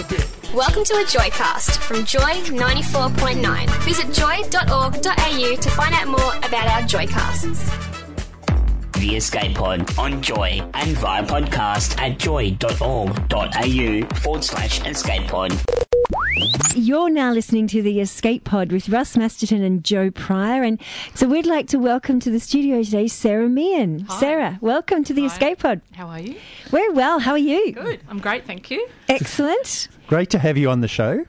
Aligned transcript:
Welcome 0.00 0.82
to 0.84 0.94
a 0.94 1.04
Joycast 1.04 1.76
from 1.76 2.06
Joy 2.06 2.20
94.9. 2.20 3.84
Visit 3.84 4.14
joy.org.au 4.14 5.56
to 5.56 5.70
find 5.70 5.94
out 5.94 6.06
more 6.08 6.36
about 6.38 6.66
our 6.68 6.80
Joycasts. 6.88 7.70
The 8.94 9.16
Escape 9.16 9.54
Pod 9.54 9.98
on 9.98 10.22
Joy 10.22 10.62
and 10.72 10.96
via 10.96 11.22
podcast 11.22 12.00
at 12.00 12.18
joy.org.au 12.18 14.08
forward 14.20 14.42
slash 14.44 14.86
escape 14.86 15.28
pod. 15.28 15.89
You're 16.74 17.10
now 17.10 17.32
listening 17.32 17.66
to 17.68 17.82
the 17.82 18.00
Escape 18.00 18.44
Pod 18.44 18.72
with 18.72 18.88
Russ 18.88 19.16
Masterton 19.16 19.62
and 19.62 19.84
Joe 19.84 20.10
Pryor. 20.10 20.62
And 20.62 20.80
so 21.14 21.28
we'd 21.28 21.46
like 21.46 21.66
to 21.68 21.78
welcome 21.78 22.20
to 22.20 22.30
the 22.30 22.40
studio 22.40 22.82
today 22.82 23.08
Sarah 23.08 23.48
Meehan. 23.48 24.00
Hi. 24.00 24.20
Sarah, 24.20 24.58
welcome 24.60 25.04
to 25.04 25.12
the 25.12 25.22
Hi. 25.22 25.26
Escape 25.26 25.58
Pod. 25.58 25.80
How 25.94 26.08
are 26.08 26.20
you? 26.20 26.36
We're 26.70 26.92
well. 26.92 27.18
How 27.18 27.32
are 27.32 27.38
you? 27.38 27.72
Good. 27.72 28.00
I'm 28.08 28.20
great, 28.20 28.46
thank 28.46 28.70
you. 28.70 28.86
Excellent. 29.08 29.88
Great 30.06 30.30
to 30.30 30.38
have 30.38 30.56
you 30.56 30.70
on 30.70 30.80
the 30.80 30.88
show. 30.88 31.24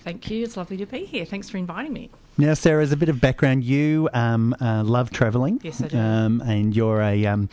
Thank 0.00 0.30
you. 0.30 0.44
It's 0.44 0.56
lovely 0.56 0.76
to 0.78 0.86
be 0.86 1.04
here. 1.04 1.24
Thanks 1.24 1.48
for 1.48 1.58
inviting 1.58 1.92
me. 1.92 2.10
Now, 2.38 2.52
Sarah, 2.54 2.82
as 2.82 2.92
a 2.92 2.96
bit 2.98 3.08
of 3.08 3.18
background, 3.20 3.64
you 3.64 4.10
um, 4.12 4.54
uh, 4.60 4.82
love 4.84 5.10
travelling. 5.10 5.58
Yes, 5.62 5.80
I 5.82 5.88
do. 5.88 5.98
Um, 5.98 6.42
and 6.42 6.76
you're 6.76 7.00
a, 7.00 7.24
um, 7.26 7.48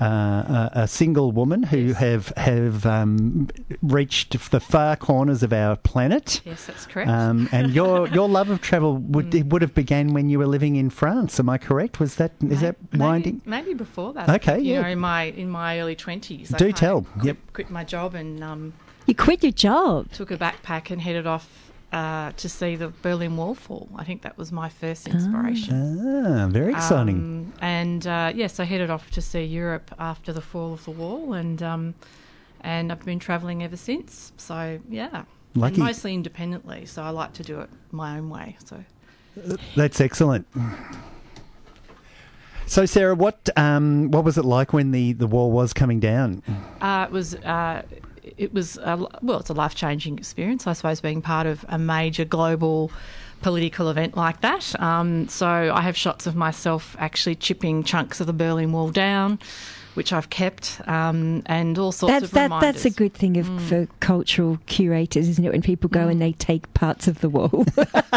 uh, 0.00 0.04
a 0.04 0.70
a 0.82 0.88
single 0.88 1.32
woman 1.32 1.64
who 1.64 1.78
Yes. 1.78 1.96
have 1.98 2.28
have 2.36 2.86
um, 2.86 3.48
reached 3.82 4.50
the 4.52 4.60
far 4.60 4.94
corners 4.96 5.42
of 5.42 5.52
our 5.52 5.74
planet. 5.76 6.40
Yes, 6.44 6.66
that's 6.66 6.86
correct. 6.86 7.10
Um, 7.10 7.48
and 7.50 7.72
your 7.72 8.06
your 8.18 8.28
love 8.28 8.50
of 8.50 8.60
travel 8.60 8.96
would 8.98 9.34
it 9.34 9.46
would 9.46 9.62
have 9.62 9.74
began 9.74 10.14
when 10.14 10.28
you 10.30 10.38
were 10.38 10.46
living 10.46 10.76
in 10.76 10.90
France. 10.90 11.40
Am 11.40 11.48
I 11.48 11.58
correct? 11.58 11.98
Was 11.98 12.14
that 12.16 12.32
is 12.40 12.60
that 12.60 12.76
winding? 12.94 13.42
Maybe 13.44 13.74
before 13.74 14.12
that. 14.14 14.28
Okay, 14.28 14.60
You 14.60 14.74
yeah. 14.74 14.82
know, 14.82 14.88
in 14.88 15.00
my 15.00 15.22
in 15.24 15.48
my 15.50 15.80
early 15.80 15.96
twenties. 15.96 16.50
Do 16.50 16.70
tell. 16.72 17.02
Quit, 17.02 17.24
Yep. 17.24 17.36
Quit 17.52 17.70
my 17.70 17.82
job 17.84 18.14
and 18.14 18.42
um, 18.44 18.72
You 19.06 19.14
quit 19.14 19.42
your 19.42 19.52
job. 19.52 20.10
took 20.12 20.30
a 20.30 20.36
backpack 20.36 20.90
and 20.90 21.00
headed 21.02 21.26
off 21.26 21.72
uh, 21.92 22.32
to 22.32 22.48
see 22.48 22.76
the 22.76 22.88
Berlin 23.02 23.36
Wall 23.36 23.54
fall. 23.54 23.88
I 23.96 24.04
think 24.04 24.22
that 24.22 24.38
was 24.38 24.52
my 24.52 24.68
first 24.68 25.08
inspiration. 25.08 26.24
Ah, 26.26 26.46
very 26.48 26.72
exciting. 26.72 27.16
Um, 27.16 27.52
and 27.60 28.06
uh, 28.06 28.32
yes, 28.34 28.60
I 28.60 28.64
headed 28.64 28.90
off 28.90 29.10
to 29.12 29.20
see 29.20 29.42
Europe 29.42 29.92
after 29.98 30.32
the 30.32 30.40
fall 30.40 30.72
of 30.72 30.84
the 30.84 30.92
wall, 30.92 31.32
and 31.32 31.62
um, 31.62 31.94
and 32.60 32.92
I've 32.92 33.04
been 33.04 33.18
travelling 33.18 33.62
ever 33.62 33.76
since. 33.76 34.32
So 34.36 34.80
yeah, 34.88 35.24
Lucky. 35.54 35.74
and 35.74 35.84
mostly 35.84 36.14
independently. 36.14 36.86
So 36.86 37.02
I 37.02 37.10
like 37.10 37.32
to 37.34 37.42
do 37.42 37.60
it 37.60 37.70
my 37.90 38.18
own 38.18 38.30
way. 38.30 38.56
So 38.64 38.84
That's 39.74 40.00
excellent. 40.00 40.46
So, 42.66 42.86
Sarah, 42.86 43.16
what 43.16 43.48
um, 43.56 44.12
what 44.12 44.22
was 44.24 44.38
it 44.38 44.44
like 44.44 44.72
when 44.72 44.92
the, 44.92 45.12
the 45.14 45.26
wall 45.26 45.50
was 45.50 45.72
coming 45.72 45.98
down? 45.98 46.42
uh, 46.80 47.06
it 47.08 47.12
was. 47.12 47.34
Uh, 47.34 47.82
it 48.36 48.52
was 48.54 48.76
a, 48.78 48.96
well, 49.22 49.40
it's 49.40 49.50
a 49.50 49.54
life 49.54 49.74
changing 49.74 50.18
experience, 50.18 50.66
I 50.66 50.72
suppose, 50.72 51.00
being 51.00 51.22
part 51.22 51.46
of 51.46 51.64
a 51.68 51.78
major 51.78 52.24
global 52.24 52.90
political 53.42 53.88
event 53.88 54.16
like 54.16 54.40
that. 54.42 54.78
Um, 54.80 55.28
so 55.28 55.46
I 55.48 55.80
have 55.80 55.96
shots 55.96 56.26
of 56.26 56.36
myself 56.36 56.94
actually 56.98 57.34
chipping 57.36 57.82
chunks 57.84 58.20
of 58.20 58.26
the 58.26 58.32
Berlin 58.34 58.72
Wall 58.72 58.90
down, 58.90 59.38
which 59.94 60.12
I've 60.12 60.28
kept, 60.30 60.80
um, 60.86 61.42
and 61.46 61.78
all 61.78 61.90
sorts 61.90 62.12
That's 62.12 62.24
of 62.26 62.30
that. 62.32 62.42
reminders. 62.44 62.82
That's 62.82 62.84
a 62.84 62.90
good 62.96 63.14
thing 63.14 63.36
of, 63.38 63.46
for 63.64 63.88
cultural 64.00 64.58
curators, 64.66 65.26
isn't 65.28 65.44
it? 65.44 65.50
When 65.52 65.62
people 65.62 65.88
go 65.88 66.06
and 66.08 66.20
they 66.20 66.32
take 66.32 66.72
parts 66.74 67.08
of 67.08 67.20
the 67.20 67.28
wall. 67.28 67.64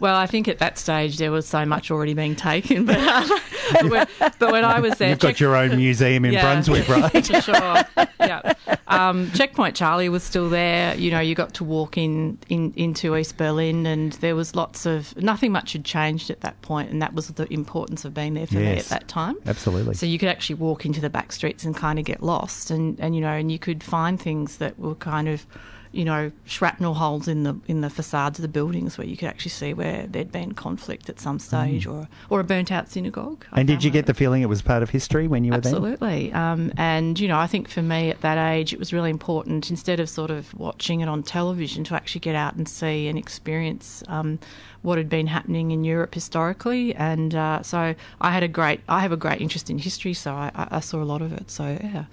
Well, 0.00 0.16
I 0.16 0.26
think 0.26 0.48
at 0.48 0.58
that 0.58 0.78
stage 0.78 1.18
there 1.18 1.30
was 1.30 1.46
so 1.46 1.64
much 1.66 1.90
already 1.90 2.14
being 2.14 2.34
taken, 2.34 2.86
but, 2.86 2.96
but, 3.72 3.84
when, 3.90 4.06
but 4.38 4.50
when 4.50 4.64
I 4.64 4.80
was 4.80 4.94
there, 4.94 5.10
You've 5.10 5.18
got 5.20 5.28
Check- 5.28 5.40
your 5.40 5.54
own 5.54 5.76
museum 5.76 6.24
in 6.24 6.32
Yeah. 6.32 6.42
Brunswick, 6.42 6.88
right? 6.88 7.10
for 7.26 7.40
sure. 7.40 7.84
Yeah. 8.18 8.54
Um, 8.92 9.30
Checkpoint 9.32 9.76
Charlie 9.76 10.08
was 10.08 10.22
still 10.22 10.48
there. 10.48 10.94
You 10.96 11.10
know, 11.10 11.20
you 11.20 11.34
got 11.34 11.54
to 11.54 11.64
walk 11.64 11.96
in, 11.96 12.38
in 12.48 12.72
into 12.76 13.16
East 13.16 13.36
Berlin, 13.36 13.86
and 13.86 14.12
there 14.14 14.36
was 14.36 14.54
lots 14.54 14.86
of 14.86 15.16
nothing 15.16 15.52
much 15.52 15.72
had 15.72 15.84
changed 15.84 16.30
at 16.30 16.40
that 16.42 16.60
point, 16.62 16.90
and 16.90 17.00
that 17.02 17.14
was 17.14 17.28
the 17.28 17.52
importance 17.52 18.04
of 18.04 18.14
being 18.14 18.34
there 18.34 18.46
for 18.46 18.56
me 18.56 18.76
at 18.76 18.86
that 18.86 19.08
time. 19.08 19.36
Absolutely. 19.46 19.94
So 19.94 20.06
you 20.06 20.18
could 20.18 20.28
actually 20.28 20.56
walk 20.56 20.84
into 20.84 21.00
the 21.00 21.10
back 21.10 21.32
streets 21.32 21.64
and 21.64 21.76
kind 21.76 21.98
of 21.98 22.04
get 22.04 22.22
lost, 22.22 22.70
and, 22.70 22.98
and 23.00 23.14
you 23.14 23.20
know, 23.20 23.32
and 23.32 23.50
you 23.50 23.58
could 23.58 23.82
find 23.82 24.20
things 24.20 24.58
that 24.58 24.78
were 24.78 24.94
kind 24.94 25.28
of, 25.28 25.46
you 25.92 26.04
know, 26.04 26.32
shrapnel 26.44 26.94
holes 26.94 27.28
in 27.28 27.42
the 27.42 27.54
in 27.66 27.80
the 27.82 27.90
facades 27.90 28.38
of 28.38 28.42
the 28.42 28.48
buildings 28.48 28.96
where 28.98 29.06
you 29.06 29.16
could 29.16 29.28
actually 29.28 29.50
see 29.50 29.74
where 29.74 30.06
there'd 30.06 30.32
been 30.32 30.52
conflict 30.52 31.08
at 31.08 31.20
some 31.20 31.38
stage, 31.38 31.86
or 31.86 32.08
or 32.30 32.40
a 32.40 32.44
burnt 32.44 32.72
out 32.72 32.88
synagogue. 32.90 33.44
I 33.52 33.56
Mm. 33.56 33.58
and 33.60 33.68
did 33.68 33.84
you 33.84 33.90
get 33.90 34.06
the 34.06 34.14
feeling 34.14 34.42
it 34.42 34.48
was 34.48 34.62
part 34.62 34.82
of 34.82 34.90
history 34.90 35.28
when 35.28 35.44
you 35.44 35.52
were 35.52 35.60
there? 35.60 35.72
Absolutely. 35.74 36.32
Um, 36.32 36.72
and, 36.76 37.20
you 37.20 37.28
know, 37.28 37.38
I 37.38 37.46
think 37.46 37.68
for 37.68 37.82
me 37.82 38.10
at 38.10 38.20
that 38.22 38.38
age, 38.38 38.72
it 38.72 38.78
was 38.78 38.92
really 38.92 39.10
important, 39.10 39.70
instead 39.70 40.00
of 40.00 40.08
sort 40.08 40.30
of 40.30 40.52
watching 40.58 41.00
it 41.00 41.08
on 41.08 41.22
television, 41.22 41.84
to 41.84 41.94
actually 41.94 42.20
get 42.20 42.34
out 42.34 42.54
and 42.54 42.68
see 42.68 43.06
and 43.08 43.18
experience 43.18 44.02
um, 44.08 44.38
what 44.82 44.98
had 44.98 45.08
been 45.08 45.26
happening 45.26 45.70
in 45.70 45.84
Europe 45.84 46.14
historically. 46.14 46.94
And 46.94 47.34
uh, 47.34 47.62
so 47.62 47.94
I 48.20 48.30
had 48.32 48.42
a 48.42 48.48
great, 48.48 48.80
I 48.88 49.00
have 49.00 49.12
a 49.12 49.16
great 49.16 49.40
interest 49.40 49.70
in 49.70 49.78
history, 49.78 50.14
so 50.14 50.32
I 50.32 50.50
I 50.78 50.80
saw 50.80 51.02
a 51.02 51.04
lot 51.04 51.22
of 51.22 51.32
it. 51.32 51.50
So, 51.50 51.64
yeah. 51.82 52.04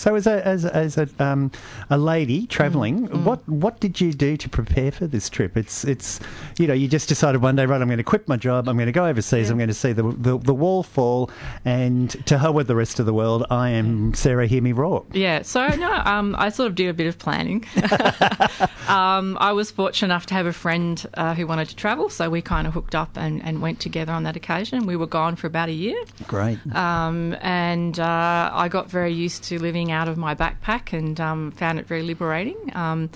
So, 0.00 0.14
as 0.14 0.26
a 0.26 0.46
as 0.46 0.64
as 0.64 0.96
a, 0.96 1.08
um, 1.18 1.50
a 1.90 1.98
lady 1.98 2.46
travelling, 2.46 2.90
Mm, 3.08 3.24
what 3.24 3.46
what 3.48 3.80
did 3.80 4.00
you 4.00 4.12
do 4.12 4.36
to 4.36 4.48
prepare 4.48 4.90
for 4.90 5.06
this 5.06 5.28
trip? 5.28 5.56
It's 5.56 5.84
it's 5.84 6.20
you 6.58 6.66
know 6.66 6.72
you 6.74 6.88
just 6.88 7.06
decided 7.08 7.42
one 7.42 7.56
day, 7.56 7.66
right? 7.66 7.80
I'm 7.80 7.88
going 7.88 7.98
to 7.98 8.04
quit 8.04 8.26
my 8.26 8.36
job. 8.36 8.68
I'm 8.68 8.76
going 8.76 8.86
to 8.86 8.92
go 8.92 9.06
overseas. 9.06 9.50
I'm 9.50 9.58
going 9.58 9.68
to 9.68 9.74
see 9.74 9.92
the, 9.92 10.02
the 10.02 10.38
the 10.38 10.54
wall 10.54 10.82
fall, 10.82 11.30
and 11.64 12.10
to 12.26 12.38
hell 12.38 12.54
with 12.54 12.66
the 12.66 12.76
rest 12.76 12.98
of 12.98 13.04
the 13.04 13.12
world. 13.12 13.44
I 13.50 13.70
am 13.70 14.14
Sarah. 14.14 14.46
Hear 14.46 14.62
me 14.62 14.72
roar. 14.72 15.04
Yeah, 15.12 15.42
so 15.42 15.68
no, 15.68 15.92
um, 15.92 16.34
I 16.38 16.48
sort 16.48 16.68
of 16.68 16.74
did 16.74 16.88
a 16.88 16.94
bit 16.94 17.06
of 17.06 17.18
planning. 17.18 17.66
um, 18.88 19.36
I 19.40 19.52
was 19.52 19.70
fortunate 19.70 20.06
enough 20.06 20.26
to 20.26 20.34
have 20.34 20.46
a 20.46 20.52
friend 20.52 21.04
uh, 21.14 21.34
who 21.34 21.46
wanted 21.46 21.68
to 21.68 21.76
travel, 21.76 22.08
so 22.08 22.30
we 22.30 22.42
kind 22.42 22.66
of 22.66 22.74
hooked 22.74 22.94
up 22.94 23.10
and, 23.16 23.42
and 23.44 23.60
went 23.60 23.80
together 23.80 24.12
on 24.12 24.22
that 24.24 24.36
occasion. 24.36 24.86
We 24.86 24.96
were 24.96 25.06
gone 25.06 25.36
for 25.36 25.46
about 25.46 25.68
a 25.68 25.72
year. 25.72 26.02
Great. 26.26 26.58
Um, 26.74 27.36
and 27.40 27.98
uh, 28.00 28.50
I 28.52 28.68
got 28.68 28.90
very 28.90 29.12
used 29.12 29.44
to 29.44 29.58
living 29.58 29.89
out 29.90 30.08
of 30.08 30.16
my 30.16 30.34
backpack 30.34 30.92
and 30.96 31.20
um, 31.20 31.50
found 31.52 31.78
it 31.78 31.86
very 31.86 32.02
liberating. 32.02 32.56
Um, 32.74 33.10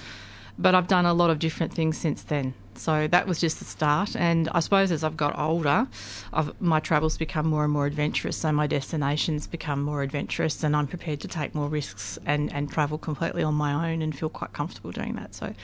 but 0.58 0.74
I've 0.74 0.86
done 0.86 1.04
a 1.04 1.14
lot 1.14 1.30
of 1.30 1.38
different 1.38 1.72
things 1.72 1.98
since 1.98 2.22
then. 2.22 2.54
So 2.76 3.06
that 3.08 3.26
was 3.26 3.40
just 3.40 3.58
the 3.60 3.64
start. 3.64 4.16
And 4.16 4.48
I 4.48 4.60
suppose 4.60 4.90
as 4.90 5.04
I've 5.04 5.16
got 5.16 5.38
older, 5.38 5.86
I've, 6.32 6.60
my 6.60 6.80
travels 6.80 7.16
become 7.16 7.46
more 7.46 7.64
and 7.64 7.72
more 7.72 7.86
adventurous. 7.86 8.36
So 8.36 8.50
my 8.52 8.66
destinations 8.66 9.46
become 9.46 9.80
more 9.82 10.02
adventurous, 10.02 10.62
and 10.64 10.74
I'm 10.74 10.86
prepared 10.86 11.20
to 11.20 11.28
take 11.28 11.54
more 11.54 11.68
risks 11.68 12.18
and, 12.26 12.52
and 12.52 12.70
travel 12.70 12.98
completely 12.98 13.42
on 13.44 13.54
my 13.54 13.90
own 13.92 14.02
and 14.02 14.16
feel 14.16 14.28
quite 14.28 14.52
comfortable 14.52 14.90
doing 14.90 15.14
that. 15.14 15.34
So 15.34 15.54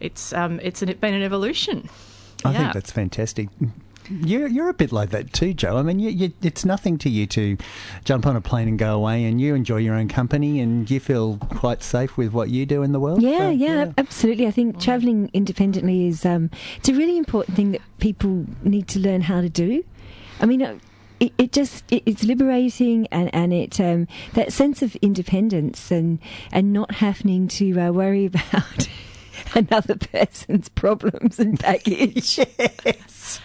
it's 0.00 0.32
um, 0.32 0.58
it's 0.62 0.82
an, 0.82 0.92
been 0.94 1.14
an 1.14 1.22
evolution. 1.22 1.88
I 2.44 2.50
Yeah. 2.52 2.58
think 2.58 2.72
that's 2.74 2.90
fantastic. 2.92 3.48
You're, 4.10 4.46
you're 4.46 4.68
a 4.68 4.74
bit 4.74 4.92
like 4.92 5.10
that 5.10 5.32
too, 5.32 5.54
Joe. 5.54 5.76
I 5.76 5.82
mean, 5.82 5.98
you, 5.98 6.10
you, 6.10 6.32
it's 6.42 6.64
nothing 6.64 6.98
to 6.98 7.10
you 7.10 7.26
to 7.28 7.56
jump 8.04 8.26
on 8.26 8.36
a 8.36 8.40
plane 8.40 8.68
and 8.68 8.78
go 8.78 8.94
away, 8.94 9.24
and 9.24 9.40
you 9.40 9.54
enjoy 9.54 9.78
your 9.78 9.94
own 9.94 10.08
company, 10.08 10.60
and 10.60 10.90
you 10.90 11.00
feel 11.00 11.38
quite 11.38 11.82
safe 11.82 12.16
with 12.16 12.32
what 12.32 12.50
you 12.50 12.66
do 12.66 12.82
in 12.82 12.92
the 12.92 13.00
world. 13.00 13.22
Yeah, 13.22 13.38
So, 13.38 13.50
yeah, 13.50 13.92
absolutely. 13.98 14.46
I 14.46 14.50
think 14.50 14.80
traveling 14.80 15.30
independently 15.32 16.06
is 16.06 16.24
um, 16.24 16.50
it's 16.76 16.88
a 16.88 16.94
really 16.94 17.18
important 17.18 17.56
thing 17.56 17.72
that 17.72 17.82
people 17.98 18.46
need 18.62 18.88
to 18.88 19.00
learn 19.00 19.22
how 19.22 19.40
to 19.40 19.48
do. 19.48 19.84
I 20.40 20.46
mean, 20.46 20.62
uh, 20.62 20.78
it, 21.20 21.32
it 21.38 21.52
just 21.52 21.84
it, 21.90 22.02
it's 22.06 22.24
liberating 22.24 23.06
and 23.10 23.34
and 23.34 23.52
it 23.52 23.80
um, 23.80 24.06
that 24.34 24.52
sense 24.52 24.82
of 24.82 24.96
independence 24.96 25.90
and 25.90 26.18
and 26.52 26.72
not 26.72 26.96
having 26.96 27.48
to 27.48 27.78
uh, 27.80 27.90
worry 27.90 28.26
about 28.26 28.88
another 29.54 29.96
person's 29.96 30.68
problems 30.68 31.38
and 31.38 31.58
baggage. 31.58 32.38
Yes. 32.84 33.40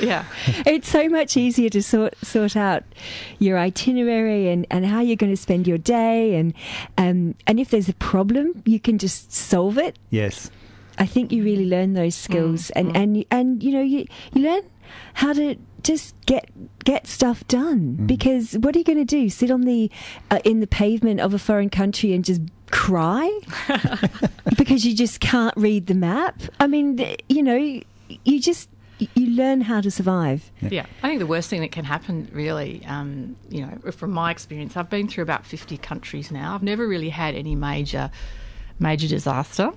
Yeah. 0.00 0.24
it's 0.66 0.88
so 0.88 1.08
much 1.08 1.36
easier 1.36 1.68
to 1.70 1.82
sort 1.82 2.16
sort 2.22 2.56
out 2.56 2.84
your 3.38 3.58
itinerary 3.58 4.48
and, 4.48 4.66
and 4.70 4.86
how 4.86 5.00
you're 5.00 5.16
going 5.16 5.32
to 5.32 5.36
spend 5.36 5.66
your 5.66 5.78
day 5.78 6.34
and 6.36 6.52
um, 6.98 7.34
and 7.46 7.58
if 7.60 7.70
there's 7.70 7.88
a 7.88 7.94
problem 7.94 8.62
you 8.64 8.78
can 8.80 8.98
just 8.98 9.32
solve 9.32 9.78
it 9.78 9.98
Yes. 10.10 10.50
I 10.98 11.06
think 11.06 11.30
you 11.32 11.44
really 11.44 11.66
learn 11.66 11.92
those 11.92 12.14
skills, 12.14 12.70
and 12.70 12.96
and 12.96 13.22
and 13.30 13.62
you 13.62 13.72
know 13.72 13.82
you 13.82 14.06
you 14.32 14.42
learn 14.42 14.62
how 15.14 15.34
to 15.34 15.56
just 15.82 16.14
get 16.26 16.50
get 16.84 17.06
stuff 17.06 17.46
done. 17.48 18.06
Because 18.06 18.54
what 18.54 18.74
are 18.74 18.78
you 18.78 18.84
going 18.84 18.98
to 18.98 19.04
do? 19.04 19.28
Sit 19.28 19.50
on 19.50 19.62
the 19.62 19.90
uh, 20.30 20.40
in 20.44 20.60
the 20.60 20.66
pavement 20.66 21.20
of 21.20 21.34
a 21.34 21.38
foreign 21.38 21.70
country 21.70 22.12
and 22.12 22.24
just 22.24 22.42
cry 22.70 23.40
because 24.56 24.84
you 24.84 24.94
just 24.94 25.20
can't 25.20 25.56
read 25.56 25.86
the 25.86 25.94
map? 25.94 26.40
I 26.60 26.66
mean, 26.66 27.16
you 27.28 27.42
know, 27.42 27.56
you 27.56 28.40
just 28.40 28.68
you 28.98 29.26
learn 29.26 29.60
how 29.60 29.80
to 29.80 29.90
survive. 29.90 30.50
Yeah, 30.62 30.86
I 31.02 31.08
think 31.08 31.20
the 31.20 31.26
worst 31.26 31.50
thing 31.50 31.60
that 31.60 31.72
can 31.72 31.84
happen, 31.84 32.28
really, 32.32 32.82
um, 32.86 33.36
you 33.50 33.66
know, 33.66 33.90
from 33.92 34.10
my 34.10 34.30
experience, 34.30 34.76
I've 34.76 34.90
been 34.90 35.08
through 35.08 35.22
about 35.22 35.44
fifty 35.44 35.76
countries 35.76 36.30
now. 36.30 36.54
I've 36.54 36.62
never 36.62 36.86
really 36.86 37.10
had 37.10 37.34
any 37.34 37.54
major, 37.54 38.10
major 38.78 39.08
disaster. 39.08 39.72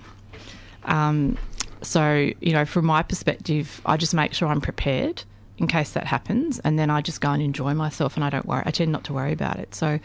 Um, 0.84 1.36
so, 1.82 2.30
you 2.40 2.52
know, 2.52 2.64
from 2.64 2.86
my 2.86 3.02
perspective, 3.02 3.80
I 3.86 3.96
just 3.96 4.14
make 4.14 4.34
sure 4.34 4.48
I'm 4.48 4.60
prepared 4.60 5.24
in 5.60 5.66
case 5.66 5.90
that 5.92 6.06
happens, 6.06 6.58
and 6.60 6.78
then 6.78 6.88
I 6.90 7.02
just 7.02 7.20
go 7.20 7.30
and 7.30 7.42
enjoy 7.42 7.74
myself, 7.74 8.16
and 8.16 8.24
I 8.24 8.30
don't 8.30 8.46
worry. 8.46 8.62
I 8.64 8.70
tend 8.70 8.90
not 8.90 9.04
to 9.04 9.12
worry 9.12 9.32
about 9.32 9.58
it. 9.58 9.74
So, 9.74 10.00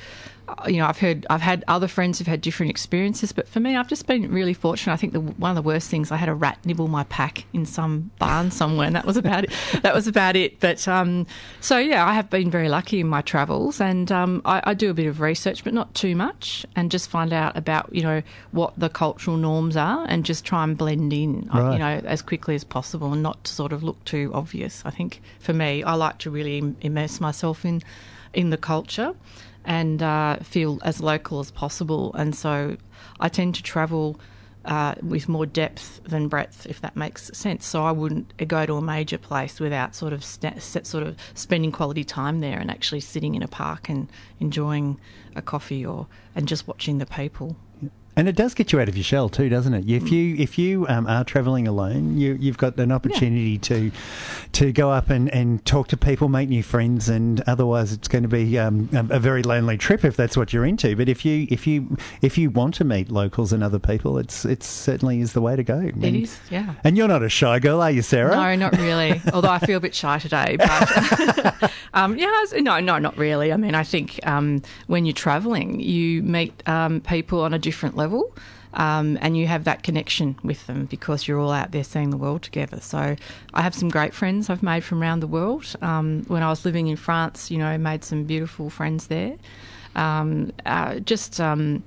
you 0.67 0.77
know, 0.77 0.85
I've 0.85 0.99
heard, 0.99 1.25
I've 1.29 1.41
had 1.41 1.63
other 1.67 1.87
friends 1.87 2.17
who've 2.19 2.27
had 2.27 2.41
different 2.41 2.69
experiences, 2.69 3.31
but 3.31 3.47
for 3.47 3.59
me, 3.59 3.75
I've 3.75 3.87
just 3.87 4.05
been 4.07 4.31
really 4.31 4.53
fortunate. 4.53 4.93
I 4.93 4.97
think 4.97 5.13
the, 5.13 5.19
one 5.21 5.49
of 5.51 5.55
the 5.55 5.61
worst 5.67 5.89
things, 5.89 6.11
I 6.11 6.17
had 6.17 6.29
a 6.29 6.33
rat 6.35 6.59
nibble 6.65 6.87
my 6.87 7.03
pack 7.05 7.45
in 7.53 7.65
some 7.65 8.11
barn 8.19 8.51
somewhere, 8.51 8.87
and 8.87 8.95
that 8.95 9.05
was 9.05 9.17
about 9.17 9.43
it. 9.45 9.51
That 9.81 9.93
was 9.93 10.07
about 10.07 10.35
it. 10.35 10.59
But 10.59 10.87
um, 10.87 11.27
so 11.61 11.77
yeah, 11.77 12.05
I 12.05 12.13
have 12.13 12.29
been 12.29 12.49
very 12.49 12.69
lucky 12.69 12.99
in 12.99 13.07
my 13.07 13.21
travels, 13.21 13.79
and 13.81 14.11
um, 14.11 14.41
I, 14.45 14.61
I 14.63 14.73
do 14.73 14.89
a 14.89 14.93
bit 14.93 15.07
of 15.07 15.19
research, 15.21 15.63
but 15.63 15.73
not 15.73 15.93
too 15.93 16.15
much, 16.15 16.65
and 16.75 16.89
just 16.91 17.09
find 17.09 17.31
out 17.33 17.55
about 17.57 17.89
you 17.93 18.01
know 18.01 18.21
what 18.51 18.73
the 18.77 18.89
cultural 18.89 19.37
norms 19.37 19.75
are, 19.77 20.05
and 20.07 20.25
just 20.25 20.45
try 20.45 20.63
and 20.63 20.77
blend 20.77 21.13
in, 21.13 21.49
uh, 21.53 21.59
Right. 21.61 21.73
you 21.73 21.79
know, 21.79 22.01
as 22.05 22.21
quickly 22.21 22.55
as 22.55 22.63
possible, 22.63 23.13
and 23.13 23.21
not 23.23 23.43
to 23.45 23.53
sort 23.53 23.73
of 23.73 23.83
look 23.83 24.03
too 24.05 24.31
obvious. 24.33 24.81
I 24.85 24.89
think 24.91 25.21
for 25.39 25.53
me, 25.53 25.83
I 25.83 25.93
like 25.93 26.17
to 26.19 26.29
really 26.31 26.75
immerse 26.81 27.19
myself 27.19 27.65
in 27.65 27.81
in 28.33 28.49
the 28.49 28.57
culture 28.57 29.15
and 29.65 30.01
uh, 30.01 30.37
feel 30.37 30.79
as 30.83 31.01
local 31.01 31.39
as 31.39 31.51
possible. 31.51 32.13
And 32.13 32.35
so 32.35 32.77
I 33.19 33.29
tend 33.29 33.55
to 33.55 33.63
travel 33.63 34.19
uh, 34.65 34.95
with 35.01 35.29
more 35.29 35.45
depth 35.45 36.01
than 36.03 36.27
breadth, 36.27 36.65
if 36.65 36.81
that 36.81 36.95
makes 36.95 37.29
sense. 37.37 37.65
So 37.65 37.83
I 37.83 37.91
wouldn't 37.91 38.47
go 38.47 38.65
to 38.65 38.75
a 38.75 38.81
major 38.81 39.17
place 39.17 39.59
without 39.59 39.95
sort 39.95 40.13
of 40.13 40.23
set, 40.23 40.61
sort 40.87 41.03
of 41.03 41.17
spending 41.33 41.71
quality 41.71 42.03
time 42.03 42.39
there 42.39 42.59
and 42.59 42.71
actually 42.71 43.01
sitting 43.01 43.35
in 43.35 43.43
a 43.43 43.47
park 43.47 43.89
and 43.89 44.09
enjoying 44.39 44.99
a 45.35 45.41
coffee 45.41 45.85
or 45.85 46.07
and 46.35 46.47
just 46.47 46.67
watching 46.67 46.97
the 46.97 47.05
people. 47.05 47.55
And 48.17 48.29
it 48.29 48.35
does 48.35 48.53
get 48.53 48.71
you 48.71 48.79
out 48.79 48.87
of 48.87 48.95
your 48.95 49.03
shell 49.03 49.27
too, 49.29 49.49
doesn't 49.49 49.73
it? 49.73 49.89
If 49.89 50.11
you 50.11 50.35
if 50.37 50.57
you 50.57 50.87
um, 50.87 51.05
are 51.07 51.23
travelling 51.23 51.67
alone, 51.67 52.17
you 52.17 52.37
you've 52.39 52.57
got 52.57 52.77
an 52.79 52.91
opportunity 52.91 53.57
to 53.59 53.91
to 54.53 54.71
go 54.71 54.89
up 54.91 55.09
and, 55.09 55.29
and 55.33 55.63
talk 55.65 55.89
to 55.89 55.97
people, 55.97 56.29
make 56.29 56.47
new 56.47 56.63
friends, 56.63 57.09
and 57.09 57.41
otherwise 57.41 57.91
it's 57.91 58.07
going 58.07 58.23
to 58.23 58.29
be 58.29 58.57
um, 58.57 58.89
a, 58.93 59.15
a 59.15 59.19
very 59.19 59.43
lonely 59.43 59.77
trip 59.77 60.05
if 60.05 60.15
that's 60.15 60.37
what 60.37 60.53
you're 60.53 60.65
into. 60.65 60.95
But 60.95 61.09
if 61.09 61.25
you 61.25 61.45
if 61.49 61.67
you 61.67 61.97
if 62.21 62.37
you 62.37 62.49
want 62.49 62.75
to 62.75 62.85
meet 62.85 63.11
locals 63.11 63.51
and 63.51 63.61
other 63.63 63.79
people, 63.79 64.17
it's 64.17 64.45
it 64.45 64.63
certainly 64.63 65.19
is 65.19 65.33
the 65.33 65.41
way 65.41 65.57
to 65.57 65.63
go. 65.63 65.79
It 65.79 65.95
And- 65.95 66.15
is, 66.15 66.39
yeah. 66.49 66.75
And 66.85 66.95
you're 66.97 67.09
not 67.09 67.21
a 67.21 67.29
shy 67.29 67.59
girl, 67.59 67.81
are 67.81 67.91
you, 67.91 68.01
Sarah? 68.01 68.35
No, 68.35 68.55
not 68.55 68.77
really. 68.77 69.19
Although 69.33 69.49
I 69.49 69.59
feel 69.59 69.77
a 69.77 69.81
bit 69.81 69.93
shy 69.93 70.19
today, 70.19 70.55
but 70.57 71.71
um, 71.93 72.17
yeah, 72.17 72.31
no, 72.59 72.79
no, 72.79 72.97
not 72.97 73.17
really. 73.17 73.51
I 73.51 73.57
mean, 73.57 73.75
I 73.75 73.83
think 73.83 74.25
um, 74.25 74.61
when 74.87 75.05
you're 75.05 75.13
travelling, 75.13 75.81
you 75.81 76.23
meet 76.23 76.65
um, 76.67 77.01
people 77.01 77.41
on 77.41 77.53
a 77.53 77.59
different 77.59 77.97
level. 77.97 78.04
Um, 78.73 79.17
and 79.21 79.37
you 79.37 79.47
have 79.47 79.63
that 79.63 79.83
connection 79.83 80.37
with 80.43 80.67
them 80.67 80.85
because 80.85 81.27
you're 81.27 81.39
all 81.39 81.51
out 81.51 81.71
there 81.71 81.83
seeing 81.83 82.09
the 82.09 82.17
world 82.17 82.41
together. 82.41 82.81
So 82.81 83.15
I 83.53 83.61
have 83.61 83.73
some 83.73 83.87
great 83.87 84.13
friends 84.13 84.49
I've 84.49 84.63
made 84.63 84.83
from 84.83 85.01
around 85.01 85.21
the 85.21 85.27
world. 85.27 85.75
Um, 85.81 86.25
when 86.27 86.43
I 86.43 86.49
was 86.49 86.65
living 86.65 86.87
in 86.87 86.97
France, 86.97 87.49
you 87.49 87.57
know, 87.57 87.77
made 87.77 88.03
some 88.03 88.25
beautiful 88.25 88.69
friends 88.69 89.07
there. 89.07 89.37
Um, 89.95 90.51
uh, 90.65 90.99
just 90.99 91.39
um, 91.39 91.83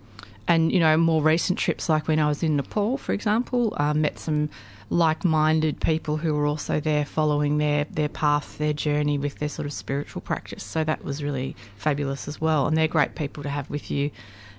and 0.48 0.72
you 0.72 0.80
know 0.80 0.96
more 0.96 1.22
recent 1.22 1.58
trips 1.58 1.88
like 1.88 2.08
when 2.08 2.18
I 2.18 2.26
was 2.26 2.42
in 2.42 2.56
Nepal, 2.56 2.96
for 2.96 3.12
example, 3.12 3.74
uh, 3.76 3.94
met 3.94 4.18
some 4.18 4.48
like-minded 4.90 5.82
people 5.82 6.16
who 6.16 6.34
were 6.34 6.46
also 6.46 6.80
there 6.80 7.04
following 7.04 7.58
their 7.58 7.84
their 7.84 8.08
path, 8.08 8.56
their 8.56 8.72
journey 8.72 9.18
with 9.18 9.38
their 9.38 9.50
sort 9.50 9.66
of 9.66 9.72
spiritual 9.72 10.22
practice. 10.22 10.64
So 10.64 10.82
that 10.84 11.04
was 11.04 11.22
really 11.22 11.54
fabulous 11.76 12.26
as 12.26 12.40
well, 12.40 12.66
and 12.66 12.76
they're 12.76 12.88
great 12.88 13.14
people 13.14 13.42
to 13.42 13.50
have 13.50 13.68
with 13.68 13.90
you. 13.90 14.10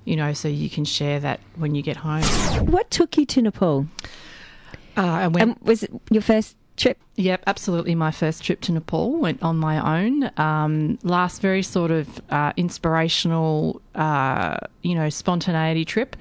You 0.09 0.15
know, 0.15 0.33
so 0.33 0.47
you 0.47 0.71
can 0.71 0.85
share 0.85 1.19
that 1.19 1.39
when 1.55 1.75
you 1.75 1.83
get 1.83 1.97
home. 1.97 2.23
What 2.65 2.89
took 2.89 3.15
you 3.15 3.27
to 3.27 3.43
Nepal? 3.43 3.85
Uh, 4.97 5.01
I 5.01 5.27
went 5.27 5.51
Um, 5.51 5.57
was 5.61 5.83
it 5.83 5.91
your 6.09 6.23
first 6.23 6.55
trip? 6.77 6.97
Yep, 7.17 7.43
absolutely. 7.45 7.93
My 7.93 8.09
first 8.09 8.43
trip 8.43 8.59
to 8.61 8.71
Nepal 8.71 9.19
went 9.19 9.43
on 9.43 9.57
my 9.57 9.99
own. 9.99 10.31
Um, 10.37 10.97
last 11.03 11.43
very 11.43 11.61
sort 11.61 11.91
of 11.91 12.21
uh, 12.31 12.53
inspirational, 12.57 13.83
uh, 13.93 14.57
you 14.81 14.95
know, 14.95 15.09
spontaneity 15.09 15.85
trip, 15.85 16.15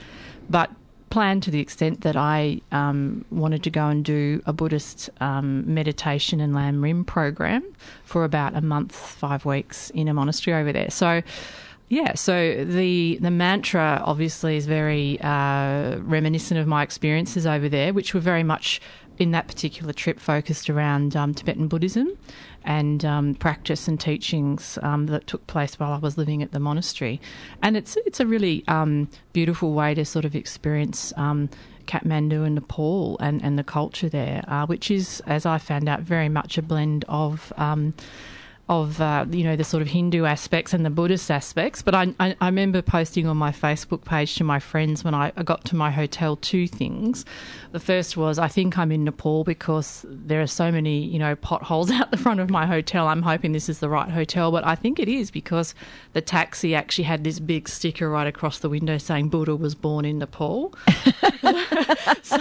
but 0.51 0.71
planned 1.09 1.43
to 1.45 1.51
the 1.51 1.61
extent 1.61 2.03
that 2.03 2.15
I 2.15 2.61
um, 2.71 3.25
wanted 3.31 3.63
to 3.63 3.71
go 3.71 3.87
and 3.89 4.05
do 4.05 4.43
a 4.45 4.53
Buddhist 4.53 5.09
um, 5.23 5.65
meditation 5.73 6.41
and 6.41 6.55
Lam 6.55 6.85
Rim 6.85 7.07
program 7.07 7.65
for 8.05 8.25
about 8.25 8.55
a 8.55 8.61
month, 8.61 8.95
five 8.95 9.47
weeks 9.47 9.89
in 9.95 10.09
a 10.09 10.13
monastery 10.13 10.61
over 10.61 10.75
there. 10.75 10.91
So. 10.91 11.23
Yeah, 11.89 12.15
so 12.15 12.65
the 12.65 13.17
the 13.17 13.31
mantra 13.31 14.03
obviously 14.05 14.57
is 14.57 14.67
very 14.67 15.19
uh, 15.23 15.99
reminiscent 16.01 16.61
of 16.61 16.67
my 16.67 16.83
experiences 16.83 17.47
over 17.47 17.69
there, 17.69 17.95
which 17.95 18.13
were 18.13 18.21
very 18.21 18.43
much 18.43 18.81
in 19.19 19.31
that 19.33 19.49
particular 19.49 19.93
trip 19.93 20.21
focused 20.21 20.71
around 20.71 21.17
um, 21.17 21.35
Tibetan 21.35 21.67
Buddhism 21.67 22.17
and 22.65 23.05
um, 23.05 23.35
practice 23.35 23.89
and 23.89 23.99
teachings 23.99 24.79
um, 24.83 25.07
that 25.07 25.27
took 25.27 25.47
place 25.47 25.79
while 25.81 25.93
I 25.93 25.99
was 25.99 26.19
living 26.19 26.43
at 26.43 26.53
the 26.53 26.61
monastery. 26.61 27.21
And 27.63 27.77
it's 27.77 27.97
it's 28.05 28.21
a 28.21 28.27
really 28.27 28.65
um, 28.69 29.09
beautiful 29.33 29.73
way 29.73 29.95
to 29.95 30.05
sort 30.05 30.25
of 30.25 30.37
experience. 30.37 31.13
Um, 31.17 31.49
Kathmandu 31.87 32.45
and 32.45 32.55
Nepal 32.55 33.17
and, 33.19 33.43
and 33.43 33.59
the 33.59 33.65
culture 33.65 34.11
there, 34.11 34.45
uh, 34.47 34.67
which 34.67 34.91
is, 34.91 35.23
as 35.27 35.47
I 35.47 35.57
found 35.57 35.89
out, 35.89 36.01
very 36.01 36.29
much 36.29 36.59
a 36.59 36.63
blend 36.63 37.07
of 37.09 37.51
um, 37.57 37.95
of 38.69 39.01
uh, 39.01 39.25
you 39.31 39.45
know 39.45 39.57
the 39.57 39.65
sort 39.65 39.81
of 39.81 39.89
Hindu 39.89 40.25
aspects 40.25 40.75
and 40.75 40.85
the 40.85 40.91
Buddhist 40.91 41.31
aspects. 41.31 41.81
But 41.81 41.95
I, 41.95 42.15
I, 42.21 42.37
I 42.41 42.47
remember 42.47 42.83
posting 42.83 43.27
on 43.27 43.37
my 43.37 43.51
Facebook 43.51 44.05
page 44.05 44.35
to 44.37 44.45
my 44.45 44.59
friends 44.59 45.03
when 45.03 45.15
I, 45.15 45.33
I 45.37 45.43
got 45.43 45.65
to 45.67 45.77
my 45.77 45.91
hotel 45.91 46.37
two 46.37 46.69
things. 46.69 47.25
The 47.73 47.81
first 47.81 48.17
was 48.17 48.39
I 48.39 48.49
think 48.49 48.77
I'm 48.77 48.93
in 48.93 49.05
Nepal 49.05 49.45
because 49.45 50.05
there 50.09 50.43
are 50.43 50.47
so 50.47 50.71
many 50.71 51.01
you 51.01 51.19
know 51.19 51.35
potholes 51.37 51.91
out 51.99 52.11
the 52.11 52.19
front 52.19 52.41
of 52.41 52.51
my 52.51 52.67
hotel. 52.67 53.09
I'm 53.09 53.23
hoping 53.23 53.53
this 53.53 53.69
is 53.69 53.79
the 53.79 53.89
right 53.89 54.11
hotel, 54.11 54.53
but 54.53 54.67
I 54.67 54.75
think 54.75 54.99
it 54.99 55.09
is 55.09 55.31
because 55.31 55.75
the 56.13 56.21
taxi 56.21 56.75
actually 56.75 57.05
had 57.05 57.25
this 57.25 57.41
big 57.41 57.69
sticker 57.69 58.11
right 58.11 58.27
across 58.27 58.59
the 58.59 58.69
window 58.69 58.99
saying 58.99 59.31
Buddha 59.31 59.57
was 59.57 59.75
born 59.75 60.05
in 60.05 60.19
Nepal. 60.19 60.75
so 62.23 62.39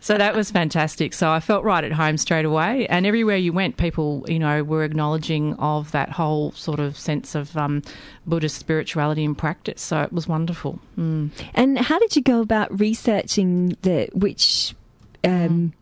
so 0.00 0.18
that 0.18 0.34
was 0.34 0.50
fantastic. 0.50 1.14
So 1.14 1.30
I 1.30 1.40
felt 1.40 1.64
right 1.64 1.84
at 1.84 1.92
home 1.92 2.18
straight 2.18 2.44
away, 2.44 2.86
and 2.88 3.06
everywhere 3.06 3.36
you 3.38 3.54
went, 3.54 3.78
people 3.78 4.26
you 4.28 4.38
know 4.38 4.62
were 4.62 4.84
acknowledging 4.84 5.53
of 5.58 5.92
that 5.92 6.10
whole 6.10 6.52
sort 6.52 6.80
of 6.80 6.96
sense 6.96 7.34
of 7.34 7.56
um, 7.56 7.82
Buddhist 8.26 8.58
spirituality 8.58 9.24
and 9.24 9.36
practice. 9.36 9.82
So 9.82 10.02
it 10.02 10.12
was 10.12 10.28
wonderful. 10.28 10.78
Mm. 10.98 11.30
And 11.54 11.78
how 11.78 11.98
did 11.98 12.16
you 12.16 12.22
go 12.22 12.40
about 12.40 12.78
researching 12.78 13.76
the 13.82 14.08
which 14.12 14.74
um, 15.24 15.72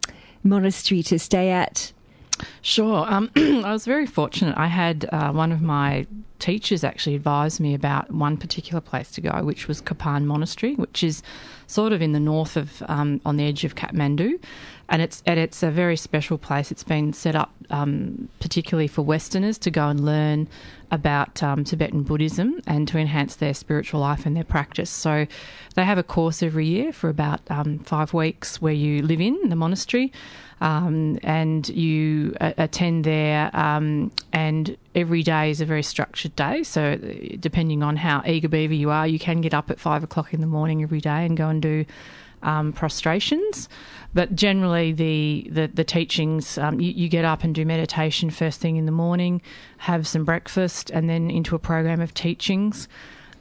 monastery 0.43 1.03
to 1.05 1.19
stay 1.19 1.51
at? 1.51 1.93
Sure. 2.61 3.07
Um, 3.09 3.31
I 3.37 3.73
was 3.73 3.85
very 3.85 4.07
fortunate. 4.07 4.57
I 4.57 4.67
had 4.67 5.09
uh, 5.13 5.33
one 5.33 5.53
of 5.53 5.61
my 5.61 6.07
teachers 6.39 6.83
actually 6.83 7.15
advised 7.15 7.61
me 7.61 7.73
about 7.73 8.11
one 8.11 8.37
particular 8.37 8.81
place 8.81 9.11
to 9.13 9.21
go, 9.21 9.31
which 9.45 9.69
was 9.69 9.81
Kapan 9.81 10.25
Monastery, 10.25 10.75
which 10.75 11.05
is 11.05 11.23
sort 11.69 11.93
of 11.93 12.03
in 12.03 12.13
the 12.13 12.21
north 12.21 12.57
of, 12.57 12.83
um, 12.89 13.21
on 13.25 13.37
the 13.37 13.45
edge 13.45 13.65
of 13.65 13.77
Kathmandu. 13.77 14.41
And 14.93 15.03
it's, 15.03 15.23
and 15.27 15.41
it's 15.41 15.63
a 15.63 15.71
very 15.71 15.97
special 15.97 16.37
place. 16.39 16.71
It's 16.71 16.85
been 16.85 17.15
set 17.15 17.35
up 17.35 17.51
um, 17.73 18.29
particularly 18.39 18.87
for 18.87 19.03
Westerners 19.03 19.59
to 19.59 19.71
go 19.71 19.89
and 19.89 19.99
learn 20.05 20.49
about 20.91 21.43
um, 21.43 21.65
Tibetan 21.65 22.03
Buddhism 22.03 22.61
and 22.67 22.87
to 22.89 22.99
enhance 22.99 23.37
their 23.37 23.55
spiritual 23.55 24.01
life 24.01 24.27
and 24.27 24.37
their 24.37 24.45
practice. 24.45 24.91
So 24.91 25.27
they 25.75 25.85
have 25.85 25.97
a 25.97 26.03
course 26.03 26.43
every 26.43 26.67
year 26.67 26.93
for 26.93 27.09
about 27.09 27.41
um, 27.51 27.79
five 27.81 28.13
weeks 28.13 28.61
where 28.61 28.75
you 28.75 29.03
live 29.03 29.21
in 29.21 29.49
the 29.49 29.57
monastery 29.57 30.13
um, 30.61 31.19
and 31.23 31.67
you 31.71 32.37
uh, 32.41 32.53
attend 32.59 33.05
there. 33.05 33.51
Um, 33.55 34.13
and 34.33 34.77
every 34.95 35.23
day 35.23 35.51
is 35.51 35.63
a 35.63 35.67
very 35.67 35.83
structured 35.83 36.37
day. 36.37 36.63
So 36.63 36.93
uh, 36.93 37.37
depending 37.41 37.83
on 37.83 37.97
how 37.97 38.23
eager 38.27 38.49
beaver 38.49 38.75
you 38.75 38.91
are, 38.91 39.07
you 39.07 39.19
can 39.19 39.41
get 39.41 39.55
up 39.55 39.71
at 39.71 39.81
five 39.81 40.05
o'clock 40.05 40.35
in 40.35 40.43
the 40.43 40.47
morning 40.47 40.83
every 40.83 41.01
day 41.01 41.25
and 41.25 41.37
go 41.37 41.49
and 41.49 41.63
do 41.63 41.87
um, 42.43 42.73
prostrations. 42.73 43.69
But 44.15 44.35
generally, 44.35 44.93
the 44.93 45.49
the, 45.51 45.67
the 45.69 45.85
teachings 45.85 46.59
um, 46.59 46.81
you, 46.81 46.93
you 46.93 47.09
get 47.09 47.25
up 47.25 47.45
and 47.45 47.55
do 47.55 47.65
meditation 47.65 48.31
first 48.31 48.61
thing 48.61 48.77
in 48.77 48.87
the 48.87 48.93
morning, 48.93 49.41
have 49.79 50.07
some 50.07 50.25
breakfast, 50.25 50.91
and 50.91 51.09
then 51.09 51.31
into 51.31 51.55
a 51.55 51.59
program 51.59 52.01
of 52.01 52.13
teachings. 52.15 52.89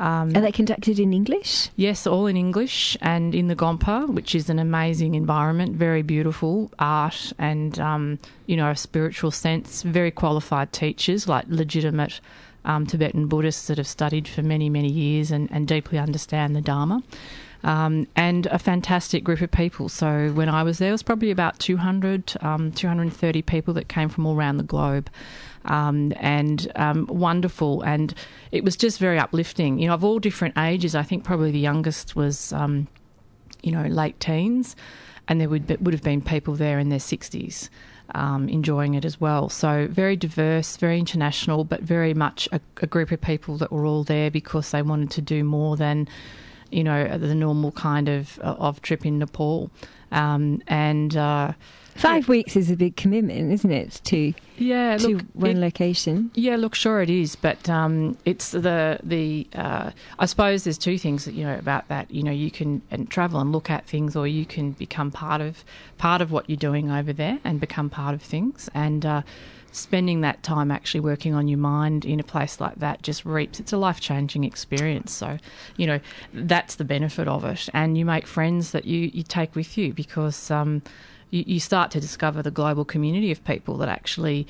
Um, 0.01 0.35
Are 0.35 0.41
they 0.41 0.51
conducted 0.51 0.97
in 0.99 1.13
English? 1.13 1.69
Yes, 1.75 2.07
all 2.07 2.25
in 2.25 2.35
English 2.35 2.97
and 3.01 3.35
in 3.35 3.49
the 3.49 3.55
Gompa, 3.55 4.07
which 4.11 4.33
is 4.33 4.49
an 4.49 4.57
amazing 4.57 5.13
environment, 5.13 5.75
very 5.75 6.01
beautiful 6.01 6.71
art 6.79 7.33
and 7.37 7.79
um, 7.79 8.17
you 8.47 8.57
know 8.57 8.71
a 8.71 8.75
spiritual 8.75 9.29
sense. 9.29 9.83
Very 9.83 10.09
qualified 10.09 10.73
teachers, 10.73 11.27
like 11.27 11.45
legitimate 11.49 12.19
um, 12.65 12.87
Tibetan 12.87 13.27
Buddhists 13.27 13.67
that 13.67 13.77
have 13.77 13.87
studied 13.87 14.27
for 14.27 14.41
many 14.41 14.69
many 14.69 14.89
years 14.89 15.29
and, 15.29 15.47
and 15.51 15.67
deeply 15.67 15.99
understand 15.99 16.55
the 16.55 16.61
Dharma. 16.61 17.03
Um, 17.63 18.07
and 18.15 18.47
a 18.47 18.57
fantastic 18.57 19.23
group 19.23 19.41
of 19.41 19.51
people. 19.51 19.87
So 19.87 20.31
when 20.33 20.49
I 20.49 20.63
was 20.63 20.79
there, 20.79 20.89
it 20.89 20.93
was 20.93 21.03
probably 21.03 21.29
about 21.29 21.59
200, 21.59 22.33
um, 22.41 22.71
230 22.71 23.41
people 23.43 23.73
that 23.75 23.87
came 23.87 24.09
from 24.09 24.25
all 24.25 24.35
around 24.35 24.57
the 24.57 24.63
globe. 24.63 25.09
Um, 25.65 26.11
and 26.17 26.71
um, 26.75 27.05
wonderful, 27.07 27.83
and 27.83 28.15
it 28.51 28.63
was 28.63 28.75
just 28.75 28.97
very 28.97 29.19
uplifting. 29.19 29.77
You 29.77 29.87
know, 29.87 29.93
of 29.93 30.03
all 30.03 30.17
different 30.17 30.57
ages, 30.57 30.95
I 30.95 31.03
think 31.03 31.23
probably 31.23 31.51
the 31.51 31.59
youngest 31.59 32.15
was, 32.15 32.51
um, 32.51 32.87
you 33.61 33.71
know, 33.71 33.83
late 33.83 34.19
teens, 34.19 34.75
and 35.27 35.39
there 35.39 35.49
would 35.49 35.67
be, 35.67 35.75
would 35.75 35.93
have 35.93 36.01
been 36.01 36.21
people 36.21 36.55
there 36.55 36.79
in 36.79 36.89
their 36.89 36.99
sixties. 36.99 37.69
Um, 38.13 38.49
enjoying 38.49 38.95
it 38.95 39.05
as 39.05 39.21
well. 39.21 39.47
So, 39.47 39.87
very 39.89 40.17
diverse, 40.17 40.75
very 40.75 40.99
international, 40.99 41.63
but 41.63 41.81
very 41.81 42.13
much 42.13 42.49
a, 42.51 42.59
a 42.81 42.87
group 42.87 43.11
of 43.11 43.21
people 43.21 43.55
that 43.57 43.71
were 43.71 43.85
all 43.85 44.03
there 44.03 44.29
because 44.29 44.71
they 44.71 44.81
wanted 44.81 45.11
to 45.11 45.21
do 45.21 45.45
more 45.45 45.77
than, 45.77 46.09
you 46.71 46.83
know, 46.83 47.17
the 47.17 47.35
normal 47.35 47.71
kind 47.71 48.09
of 48.09 48.39
of 48.39 48.81
trip 48.81 49.05
in 49.05 49.19
Nepal. 49.19 49.69
Um, 50.11 50.61
and 50.67 51.15
uh, 51.15 51.53
Five 51.95 52.29
weeks 52.29 52.55
is 52.55 52.71
a 52.71 52.75
big 52.75 52.95
commitment, 52.95 53.51
isn't 53.51 53.71
it? 53.71 54.01
To 54.05 54.33
yeah, 54.57 54.97
to 54.97 55.07
look, 55.07 55.21
one 55.33 55.51
it- 55.51 55.57
location. 55.57 56.31
Yeah, 56.33 56.55
look, 56.55 56.73
sure 56.73 57.01
it 57.01 57.09
is, 57.09 57.35
but 57.35 57.69
um, 57.69 58.17
it's 58.25 58.51
the 58.51 58.99
the. 59.03 59.47
Uh, 59.53 59.91
I 60.17 60.25
suppose 60.25 60.63
there's 60.63 60.77
two 60.77 60.97
things 60.97 61.25
that 61.25 61.33
you 61.33 61.43
know 61.43 61.57
about 61.57 61.89
that. 61.89 62.09
You 62.09 62.23
know, 62.23 62.31
you 62.31 62.49
can 62.49 62.81
and 62.91 63.09
travel 63.09 63.39
and 63.39 63.51
look 63.51 63.69
at 63.69 63.85
things, 63.87 64.15
or 64.15 64.25
you 64.25 64.45
can 64.45 64.71
become 64.71 65.11
part 65.11 65.41
of 65.41 65.63
part 65.97 66.21
of 66.21 66.31
what 66.31 66.49
you're 66.49 66.57
doing 66.57 66.89
over 66.89 67.13
there 67.13 67.39
and 67.43 67.59
become 67.59 67.89
part 67.89 68.15
of 68.15 68.21
things. 68.21 68.69
And 68.73 69.05
uh, 69.05 69.21
spending 69.71 70.21
that 70.21 70.43
time 70.43 70.71
actually 70.71 70.99
working 70.99 71.33
on 71.33 71.47
your 71.47 71.59
mind 71.59 72.05
in 72.05 72.19
a 72.19 72.23
place 72.23 72.59
like 72.59 72.75
that 72.75 73.01
just 73.01 73.25
reaps. 73.25 73.59
It's 73.59 73.73
a 73.73 73.77
life 73.77 73.99
changing 73.99 74.43
experience. 74.43 75.11
So, 75.11 75.37
you 75.77 75.87
know, 75.87 75.99
that's 76.33 76.75
the 76.75 76.85
benefit 76.85 77.27
of 77.27 77.45
it, 77.45 77.69
and 77.73 77.97
you 77.97 78.05
make 78.05 78.27
friends 78.27 78.71
that 78.71 78.85
you 78.85 79.11
you 79.13 79.23
take 79.23 79.55
with 79.55 79.77
you 79.77 79.93
because. 79.93 80.51
Um, 80.51 80.81
you, 81.33 81.45
you 81.47 81.59
start 81.61 81.91
to 81.91 82.01
discover 82.01 82.41
the 82.41 82.51
global 82.51 82.83
community 82.83 83.31
of 83.31 83.41
people 83.45 83.77
that 83.77 83.87
actually 83.87 84.45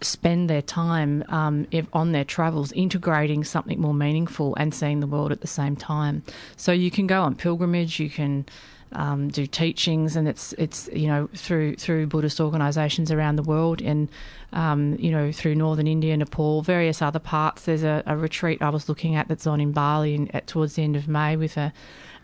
spend 0.00 0.50
their 0.50 0.62
time 0.62 1.24
um, 1.28 1.66
on 1.92 2.12
their 2.12 2.24
travels 2.24 2.72
integrating 2.72 3.44
something 3.44 3.80
more 3.80 3.94
meaningful 3.94 4.54
and 4.56 4.74
seeing 4.74 5.00
the 5.00 5.06
world 5.06 5.32
at 5.32 5.40
the 5.40 5.46
same 5.46 5.76
time. 5.76 6.22
So 6.56 6.72
you 6.72 6.90
can 6.90 7.06
go 7.06 7.22
on 7.22 7.34
pilgrimage, 7.34 8.00
you 8.00 8.10
can 8.10 8.46
um, 8.94 9.28
do 9.28 9.46
teachings, 9.46 10.16
and 10.16 10.28
it's 10.28 10.52
it's 10.54 10.88
you 10.92 11.06
know 11.06 11.28
through 11.34 11.76
through 11.76 12.06
Buddhist 12.06 12.40
organisations 12.40 13.10
around 13.10 13.36
the 13.36 13.42
world 13.42 13.80
and 13.80 14.10
um, 14.52 14.96
you 14.98 15.10
know 15.10 15.32
through 15.32 15.54
northern 15.54 15.86
India, 15.86 16.16
Nepal, 16.16 16.62
various 16.62 17.02
other 17.02 17.18
parts. 17.18 17.62
There's 17.62 17.82
a, 17.82 18.02
a 18.06 18.16
retreat 18.16 18.62
I 18.62 18.70
was 18.70 18.88
looking 18.88 19.16
at 19.16 19.28
that's 19.28 19.46
on 19.46 19.60
in 19.60 19.72
Bali 19.72 20.14
in, 20.14 20.28
at, 20.34 20.46
towards 20.46 20.74
the 20.74 20.82
end 20.82 20.96
of 20.96 21.08
May 21.08 21.36
with 21.36 21.56
a 21.56 21.72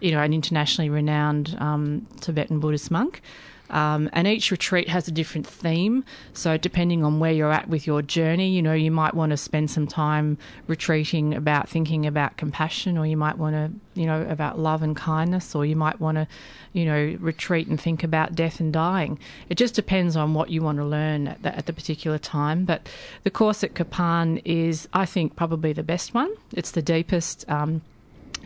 you 0.00 0.10
know 0.10 0.20
an 0.20 0.32
internationally 0.32 0.90
renowned 0.90 1.56
um, 1.58 2.06
Tibetan 2.20 2.60
Buddhist 2.60 2.90
monk. 2.90 3.22
Um, 3.70 4.08
and 4.12 4.26
each 4.26 4.50
retreat 4.50 4.88
has 4.88 5.08
a 5.08 5.10
different 5.10 5.46
theme. 5.46 6.04
So, 6.32 6.56
depending 6.56 7.04
on 7.04 7.20
where 7.20 7.32
you're 7.32 7.52
at 7.52 7.68
with 7.68 7.87
your 7.87 8.02
journey, 8.02 8.50
you 8.50 8.62
know, 8.62 8.72
you 8.72 8.90
might 8.90 9.14
want 9.14 9.30
to 9.30 9.37
spend 9.37 9.70
some 9.70 9.87
time 9.87 10.38
retreating 10.66 11.34
about 11.34 11.68
thinking 11.68 12.06
about 12.06 12.37
compassion, 12.37 12.96
or 12.96 13.06
you 13.06 13.16
might 13.16 13.38
want 13.38 13.54
to, 13.54 14.00
you 14.00 14.06
know, 14.06 14.22
about 14.28 14.58
love 14.58 14.82
and 14.82 14.96
kindness, 14.96 15.54
or 15.54 15.64
you 15.66 15.76
might 15.76 16.00
want 16.00 16.16
to, 16.16 16.26
you 16.72 16.84
know, 16.84 17.16
retreat 17.20 17.68
and 17.68 17.80
think 17.80 18.02
about 18.02 18.34
death 18.34 18.60
and 18.60 18.72
dying. 18.72 19.18
It 19.48 19.56
just 19.56 19.75
depends 19.75 20.16
on 20.16 20.34
what 20.34 20.50
you 20.50 20.62
want 20.62 20.78
to 20.78 20.84
learn 20.84 21.28
at 21.28 21.42
the, 21.42 21.56
at 21.56 21.66
the 21.66 21.72
particular 21.72 22.18
time. 22.18 22.64
But 22.64 22.88
the 23.25 23.30
course 23.30 23.62
at 23.62 23.75
Kapan 23.75 24.40
is, 24.44 24.88
I 24.92 25.04
think, 25.04 25.37
probably 25.37 25.72
the 25.72 25.82
best 25.82 26.14
one. 26.14 26.32
It's 26.52 26.70
the 26.70 26.82
deepest. 26.82 27.48
Um, 27.48 27.82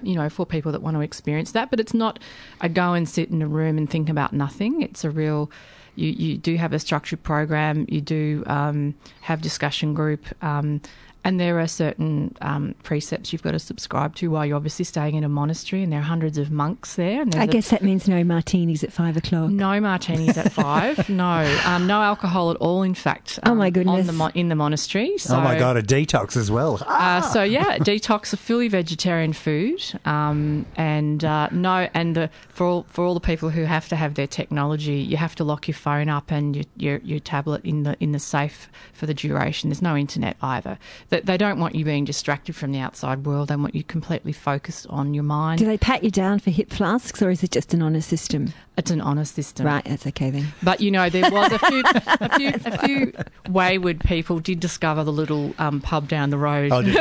you 0.03 0.15
know, 0.15 0.29
for 0.29 0.45
people 0.47 0.73
that 0.73 0.83
want 0.83 0.97
to 0.97 1.01
experience 1.01 1.53
that. 1.53 1.71
But 1.71 1.81
it's 1.81 1.95
not 1.95 2.19
a 2.61 2.69
go 2.69 2.93
and 2.95 3.09
sit 3.09 3.31
in 3.31 3.43
a 3.43 3.49
room 3.49 3.79
and 3.79 3.89
think 3.89 4.09
about 4.09 4.33
nothing. 4.33 4.83
It's 4.83 5.05
a 5.05 5.11
real, 5.11 5.51
you, 5.95 6.11
you 6.11 6.37
do 6.37 6.57
have 6.57 6.73
a 6.73 6.79
structured 6.79 7.23
program, 7.23 7.87
you 7.89 8.01
do 8.01 8.43
um, 8.47 8.95
have 9.23 9.41
discussion 9.41 9.95
group, 9.95 10.25
um, 10.43 10.81
and 11.25 11.39
there 11.39 11.61
are 11.61 11.67
certain 11.69 12.37
um, 12.41 12.75
precepts 12.83 13.33
you've 13.33 13.43
got 13.43 13.53
to 13.53 13.59
subscribe 13.59 14.15
to 14.17 14.31
while 14.31 14.45
you're 14.45 14.57
obviously 14.57 14.85
staying 14.85 15.15
in 15.15 15.25
a 15.25 15.29
monastery, 15.29 15.83
and 15.83 15.93
there 15.93 16.01
are 16.01 16.03
hundreds 16.03 16.39
of 16.39 16.51
monks 16.51 16.95
there. 16.97 17.23
And 17.23 17.35
I 17.35 17.39
there's 17.39 17.49
a- 17.49 17.53
guess 17.53 17.71
that 17.71 17.83
means 17.83 18.09
no 18.09 18.25
martinis 18.25 18.83
at 18.85 18.93
five 18.93 19.17
o'clock. 19.17 19.51
no 19.51 19.81
martinis 19.81 20.37
at 20.37 20.51
five. 20.53 21.09
no, 21.09 21.59
um, 21.67 21.87
no 21.87 22.03
alcohol 22.03 22.51
at 22.51 22.57
all. 22.59 22.83
In 22.83 22.95
fact, 22.95 23.39
Oh, 23.45 23.55
my 23.55 23.69
um, 23.69 23.73
goodness. 23.73 24.01
on 24.01 24.07
the 24.07 24.13
mo- 24.13 24.31
in 24.35 24.49
the 24.49 24.55
monastery. 24.57 25.17
So, 25.19 25.37
oh 25.37 25.41
my 25.41 25.59
god, 25.59 25.77
a 25.77 25.83
detox 25.83 26.37
as 26.37 26.51
well. 26.51 26.83
uh, 26.87 27.21
so 27.21 27.43
yeah, 27.43 27.79
detox 27.79 28.33
a 28.33 28.37
fully 28.37 28.69
vegetarian 28.69 29.33
food, 29.33 29.81
um, 30.05 30.67
and 30.77 31.25
uh, 31.25 31.49
no, 31.53 31.89
and 31.95 32.17
the, 32.17 32.31
for 32.49 32.67
all 32.67 32.87
for 32.89 33.05
all 33.05 33.15
the 33.15 33.21
people 33.21 33.51
who 33.51 33.65
have 33.65 33.89
to 33.89 33.97
have 33.97 34.15
their 34.15 34.27
technology, 34.27 34.95
you 34.95 35.17
have 35.17 35.35
to 35.37 35.45
lock 35.45 35.69
your 35.69 35.75
phone 35.77 36.09
up 36.09 36.31
and 36.31 36.57
your 36.57 36.65
your, 36.77 36.99
your 37.05 37.21
tablet 37.21 37.65
in 37.65 37.85
the 37.85 37.97
in 38.01 38.13
the 38.13 38.19
safe 38.19 38.69
for 38.93 39.07
the 39.07 39.15
duration. 39.15 39.71
There's 39.71 39.83
no 39.83 39.97
internet 39.97 40.37
either. 40.43 40.79
They, 41.13 41.21
they 41.21 41.37
don't 41.37 41.61
want 41.61 41.75
you 41.75 41.85
being 41.85 42.07
distracted 42.07 42.57
from 42.57 42.73
the 42.73 42.79
outside 42.79 43.27
world. 43.27 43.49
They 43.49 43.57
want 43.57 43.75
you 43.75 43.85
completely 43.85 44.33
focused 44.33 44.87
on 44.89 45.13
your 45.13 45.25
mind. 45.25 45.59
Do 45.59 45.67
they 45.67 45.77
pat 45.77 46.03
you 46.03 46.11
down 46.11 46.39
for 46.39 46.49
hip 46.49 46.71
flasks, 46.71 47.21
or 47.21 47.29
is 47.29 47.43
it 47.43 47.51
just 47.51 47.75
an 47.75 47.83
honour 47.83 48.01
system? 48.01 48.55
it's 48.79 48.91
an 48.91 49.03
honor 49.03 49.25
system, 49.25 49.67
Right, 49.67 49.85
that's 49.85 50.07
okay 50.07 50.31
then. 50.31 50.47
But 50.63 50.81
you 50.81 50.91
know, 50.91 51.11
there 51.11 51.31
was 51.31 51.53
a 51.53 51.59
few, 51.59 51.83
a 51.85 52.39
few, 52.39 52.49
a 52.65 52.79
few 52.79 53.13
wayward 53.49 54.01
people 54.01 54.41
did 54.41 54.61
discover 54.61 55.05
the 55.05 55.13
little 55.13 55.55
um, 55.59 55.81
pub 55.81 56.09
down 56.09 56.31
the 56.31 56.39
road. 56.39 56.73
Oh, 56.73 56.81
did? 56.81 56.97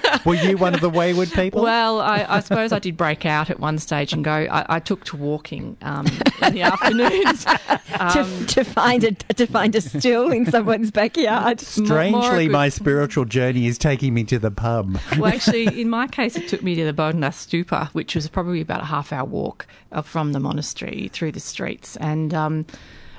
Were 0.24 0.36
you 0.36 0.56
one 0.56 0.74
of 0.74 0.80
the 0.80 0.88
wayward 0.88 1.32
people? 1.32 1.62
Well, 1.62 2.00
I, 2.00 2.24
I 2.28 2.40
suppose 2.40 2.72
I 2.72 2.78
did 2.78 2.96
break 2.96 3.26
out 3.26 3.50
at 3.50 3.58
one 3.58 3.78
stage 3.78 4.12
and 4.12 4.24
go. 4.24 4.30
I, 4.32 4.76
I 4.76 4.80
took 4.80 5.04
to 5.06 5.16
walking 5.16 5.76
um, 5.82 6.06
in 6.42 6.54
the 6.54 6.62
afternoons. 6.62 7.46
Um, 7.98 8.46
to, 8.46 8.54
to 8.54 8.64
find 8.64 9.02
a 9.02 9.12
to 9.12 9.46
find 9.46 9.74
a 9.74 9.80
stool 9.80 10.30
in 10.30 10.46
someone's 10.46 10.90
backyard. 10.92 11.58
Strangely, 11.58 12.46
good- 12.46 12.52
my 12.52 12.68
spiritual 12.68 13.24
journey 13.24 13.47
is 13.56 13.78
taking 13.78 14.14
me 14.14 14.24
to 14.24 14.38
the 14.38 14.50
pub. 14.50 14.98
well, 15.18 15.32
actually, 15.32 15.80
in 15.80 15.88
my 15.88 16.06
case, 16.06 16.36
it 16.36 16.48
took 16.48 16.62
me 16.62 16.74
to 16.74 16.84
the 16.84 16.92
Bodhanath 16.92 17.64
Stupa, 17.64 17.88
which 17.88 18.14
was 18.14 18.28
probably 18.28 18.60
about 18.60 18.82
a 18.82 18.86
half 18.86 19.12
hour 19.12 19.24
walk 19.24 19.66
uh, 19.92 20.02
from 20.02 20.32
the 20.32 20.40
monastery 20.40 21.08
through 21.12 21.32
the 21.32 21.40
streets. 21.40 21.96
And 21.96 22.34
um, 22.34 22.66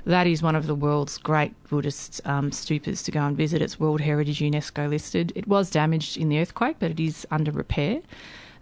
that 0.05 0.27
is 0.27 0.41
one 0.41 0.55
of 0.55 0.67
the 0.67 0.75
world's 0.75 1.17
great 1.17 1.53
Buddhist 1.69 2.21
um, 2.25 2.51
stupas 2.51 3.03
to 3.05 3.11
go 3.11 3.21
and 3.21 3.37
visit. 3.37 3.61
It's 3.61 3.79
World 3.79 4.01
Heritage 4.01 4.39
UNESCO 4.39 4.89
listed. 4.89 5.31
It 5.35 5.47
was 5.47 5.69
damaged 5.69 6.17
in 6.17 6.29
the 6.29 6.39
earthquake, 6.39 6.77
but 6.79 6.91
it 6.91 6.99
is 6.99 7.27
under 7.31 7.51
repair. 7.51 8.01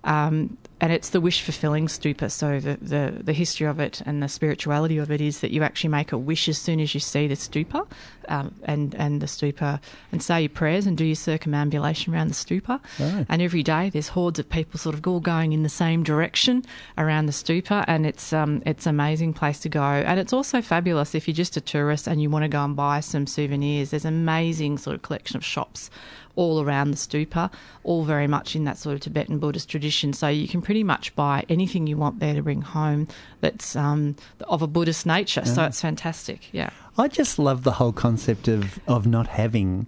Um, 0.04 0.58
and 0.80 0.94
it's 0.94 1.10
the 1.10 1.22
wish 1.22 1.42
fulfilling 1.42 1.88
stupa. 1.88 2.30
So 2.32 2.60
the, 2.60 2.78
the, 2.82 3.24
the 3.24 3.34
history 3.34 3.66
of 3.66 3.80
it 3.80 4.02
and 4.06 4.22
the 4.22 4.30
spirituality 4.30 4.98
of 4.98 5.12
it 5.12 5.22
is 5.22 5.40
that 5.40 5.52
you 5.52 5.64
actually 5.64 5.90
make 5.90 6.12
a 6.12 6.18
wish 6.18 6.48
as 6.48 6.58
soon 6.58 6.80
as 6.80 6.94
you 6.94 7.00
see 7.00 7.28
the 7.28 7.36
stupa, 7.36 7.88
um, 8.30 8.54
and 8.64 8.94
and 8.96 9.22
the 9.22 9.26
stupa, 9.26 9.80
and 10.12 10.22
say 10.22 10.42
your 10.42 10.50
prayers 10.50 10.86
and 10.86 10.98
do 10.98 11.06
your 11.06 11.16
circumambulation 11.16 12.14
around 12.14 12.28
the 12.28 12.34
stupa. 12.34 12.80
Right. 13.00 13.26
And 13.30 13.42
every 13.42 13.64
day 13.64 13.90
there's 13.90 14.10
hordes 14.10 14.40
of 14.40 14.50
people 14.50 14.80
sort 14.80 14.96
of 14.96 15.06
all 15.08 15.20
going 15.20 15.54
in 15.54 15.64
the 15.64 15.70
same 15.70 16.04
direction 16.04 16.64
around 16.98 17.26
the 17.26 17.32
stupa, 17.32 17.84
and 17.88 18.06
it's 18.06 18.32
um 18.34 18.62
it's 18.66 18.86
an 18.86 18.92
amazing 18.92 19.34
place 19.34 19.60
to 19.60 19.70
go. 19.70 19.82
And 19.82 20.20
it's 20.20 20.34
also 20.34 20.62
fabulous 20.62 21.16
if 21.16 21.28
you're 21.28 21.36
just 21.36 21.58
a 21.58 21.62
tourist 21.62 22.08
and 22.08 22.22
you 22.22 22.30
want 22.30 22.44
to 22.44 22.50
go 22.50 22.64
and 22.64 22.76
buy 22.76 23.00
some 23.00 23.26
souvenirs. 23.26 23.90
There's 23.90 24.06
an 24.06 24.14
amazing 24.14 24.78
sort 24.78 24.96
of 24.96 25.02
collection 25.02 25.38
of 25.38 25.46
shops 25.46 25.90
all 26.38 26.62
around 26.62 26.92
the 26.92 26.98
stupa, 26.98 27.52
all 27.84 28.06
very 28.06 28.28
much 28.28 28.56
in 28.56 28.64
that 28.64 28.78
sort 28.78 28.94
of 28.94 29.02
Tibetan 29.02 29.40
Buddhist 29.40 29.70
tradition. 29.70 30.14
So 30.14 30.28
you 30.28 30.48
can 30.48 30.62
pretty 30.68 30.84
much 30.84 31.16
buy 31.16 31.46
anything 31.48 31.88
you 31.88 31.96
want 31.96 32.20
there 32.20 32.34
to 32.34 32.42
bring 32.42 32.62
home 32.62 33.08
that's 33.40 33.74
um, 33.78 34.18
of 34.50 34.62
a 34.62 34.68
Buddhist 34.68 35.06
nature. 35.06 35.46
So 35.46 35.64
it's 35.64 35.80
fantastic. 35.80 36.50
Yeah. 36.52 36.72
I 36.98 37.08
just 37.08 37.40
love 37.40 37.64
the 37.64 37.72
whole 37.72 37.94
concept 37.94 38.50
of, 38.50 38.78
of 38.86 39.08
not 39.08 39.28
having 39.28 39.88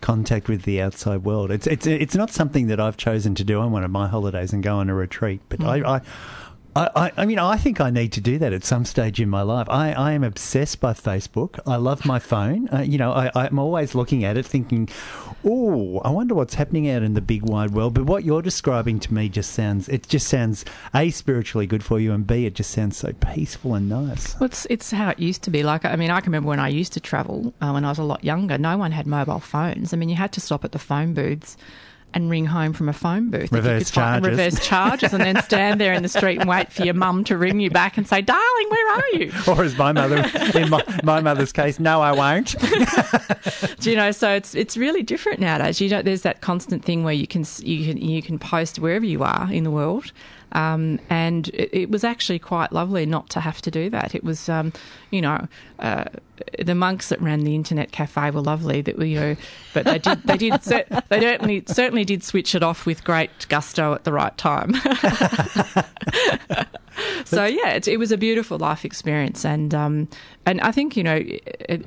contact 0.00 0.46
with 0.46 0.62
the 0.62 0.80
outside 0.80 1.24
world. 1.24 1.50
It's 1.50 1.66
it's 1.66 1.84
it's 1.84 2.14
not 2.14 2.30
something 2.30 2.68
that 2.68 2.78
I've 2.78 2.96
chosen 2.96 3.34
to 3.34 3.42
do 3.42 3.58
on 3.58 3.72
one 3.72 3.82
of 3.82 3.90
my 3.90 4.06
holidays 4.06 4.52
and 4.52 4.62
go 4.62 4.76
on 4.76 4.88
a 4.88 4.94
retreat, 4.94 5.40
but 5.48 5.64
I. 5.64 5.96
I 5.96 6.00
I, 6.76 7.10
I, 7.16 7.26
mean, 7.26 7.38
I 7.38 7.56
think 7.56 7.80
I 7.80 7.90
need 7.90 8.12
to 8.12 8.20
do 8.20 8.38
that 8.38 8.52
at 8.52 8.64
some 8.64 8.84
stage 8.84 9.20
in 9.20 9.28
my 9.28 9.42
life. 9.42 9.66
I, 9.68 9.92
I 9.92 10.12
am 10.12 10.22
obsessed 10.22 10.80
by 10.80 10.92
Facebook. 10.92 11.58
I 11.66 11.76
love 11.76 12.06
my 12.06 12.18
phone. 12.18 12.68
Uh, 12.72 12.80
you 12.80 12.96
know, 12.96 13.12
I, 13.12 13.30
I'm 13.34 13.58
always 13.58 13.94
looking 13.94 14.24
at 14.24 14.36
it 14.36 14.46
thinking, 14.46 14.88
oh, 15.44 15.98
I 16.00 16.10
wonder 16.10 16.34
what's 16.34 16.54
happening 16.54 16.88
out 16.88 17.02
in 17.02 17.14
the 17.14 17.20
big 17.20 17.42
wide 17.42 17.72
world. 17.72 17.94
But 17.94 18.04
what 18.04 18.24
you're 18.24 18.42
describing 18.42 19.00
to 19.00 19.12
me 19.12 19.28
just 19.28 19.52
sounds, 19.52 19.88
it 19.88 20.06
just 20.06 20.28
sounds, 20.28 20.64
A, 20.94 21.10
spiritually 21.10 21.66
good 21.66 21.82
for 21.82 21.98
you, 21.98 22.12
and 22.12 22.26
B, 22.26 22.46
it 22.46 22.54
just 22.54 22.70
sounds 22.70 22.96
so 22.96 23.12
peaceful 23.14 23.74
and 23.74 23.88
nice. 23.88 24.38
Well, 24.38 24.46
it's, 24.46 24.66
it's 24.70 24.92
how 24.92 25.10
it 25.10 25.18
used 25.18 25.42
to 25.42 25.50
be. 25.50 25.64
Like, 25.64 25.84
I 25.84 25.96
mean, 25.96 26.10
I 26.10 26.20
can 26.20 26.30
remember 26.30 26.48
when 26.48 26.60
I 26.60 26.68
used 26.68 26.92
to 26.92 27.00
travel 27.00 27.52
uh, 27.60 27.70
when 27.70 27.84
I 27.84 27.88
was 27.88 27.98
a 27.98 28.04
lot 28.04 28.22
younger, 28.22 28.58
no 28.58 28.76
one 28.78 28.92
had 28.92 29.06
mobile 29.06 29.40
phones. 29.40 29.92
I 29.92 29.96
mean, 29.96 30.08
you 30.08 30.16
had 30.16 30.32
to 30.32 30.40
stop 30.40 30.64
at 30.64 30.72
the 30.72 30.78
phone 30.78 31.14
booths 31.14 31.56
and 32.14 32.30
ring 32.30 32.46
home 32.46 32.72
from 32.72 32.88
a 32.88 32.92
phone 32.92 33.30
booth. 33.30 33.44
if 33.44 33.52
you 33.52 33.56
Reverse 33.58 33.84
could 33.90 33.94
charges. 33.94 34.28
Reverse 34.30 34.66
charges, 34.66 35.12
and 35.12 35.22
then 35.22 35.42
stand 35.42 35.80
there 35.80 35.92
in 35.92 36.02
the 36.02 36.08
street 36.08 36.38
and 36.40 36.48
wait 36.48 36.72
for 36.72 36.84
your 36.84 36.94
mum 36.94 37.24
to 37.24 37.36
ring 37.36 37.60
you 37.60 37.70
back 37.70 37.96
and 37.96 38.06
say, 38.06 38.20
darling, 38.20 38.68
where 38.68 38.96
are 38.96 39.08
you? 39.12 39.32
Or 39.46 39.64
as 39.64 39.76
my 39.76 39.92
mother, 39.92 40.24
in 40.54 40.70
my, 40.70 40.82
my 41.04 41.20
mother's 41.20 41.52
case, 41.52 41.78
no, 41.78 42.00
I 42.00 42.12
won't. 42.12 42.54
Do 43.80 43.90
you 43.90 43.96
know? 43.96 44.10
So 44.12 44.30
it's 44.30 44.54
it's 44.54 44.76
really 44.76 45.02
different 45.02 45.40
nowadays. 45.40 45.80
You 45.80 45.88
don't. 45.88 46.04
There's 46.04 46.22
that 46.22 46.40
constant 46.40 46.84
thing 46.84 47.04
where 47.04 47.14
you 47.14 47.26
can 47.26 47.44
you 47.60 47.86
can 47.86 47.96
you 47.98 48.22
can 48.22 48.38
post 48.38 48.78
wherever 48.78 49.04
you 49.04 49.22
are 49.22 49.48
in 49.52 49.64
the 49.64 49.70
world, 49.70 50.12
um, 50.52 50.98
and 51.08 51.48
it, 51.48 51.70
it 51.72 51.90
was 51.90 52.04
actually 52.04 52.38
quite 52.38 52.72
lovely 52.72 53.06
not 53.06 53.28
to 53.30 53.40
have 53.40 53.60
to 53.62 53.70
do 53.70 53.90
that. 53.90 54.14
It 54.14 54.24
was, 54.24 54.48
um, 54.48 54.72
you 55.10 55.20
know, 55.20 55.46
uh, 55.78 56.04
the 56.58 56.74
monks 56.74 57.10
that 57.10 57.20
ran 57.20 57.44
the 57.44 57.54
internet 57.54 57.92
cafe 57.92 58.30
were 58.30 58.40
lovely. 58.40 58.80
That 58.80 58.98
you 58.98 59.20
know, 59.20 59.36
but 59.74 59.84
they 59.84 59.98
did 59.98 60.22
they 60.24 60.36
did 60.36 60.60
they 60.62 61.20
certainly 61.20 61.64
certainly 61.66 62.04
did 62.04 62.24
switch 62.24 62.54
it 62.54 62.62
off 62.62 62.86
with 62.86 63.04
great 63.04 63.30
gusto 63.48 63.94
at 63.94 64.04
the 64.04 64.12
right 64.12 64.36
time. 64.36 64.74
so 67.24 67.44
yeah, 67.44 67.70
it, 67.70 67.88
it 67.88 67.96
was 67.98 68.12
a 68.12 68.16
beautiful 68.16 68.58
life 68.58 68.84
experience, 68.84 69.44
and 69.44 69.74
um, 69.74 70.08
and 70.46 70.60
I 70.60 70.72
think 70.72 70.96
you 70.96 71.02
know 71.04 71.22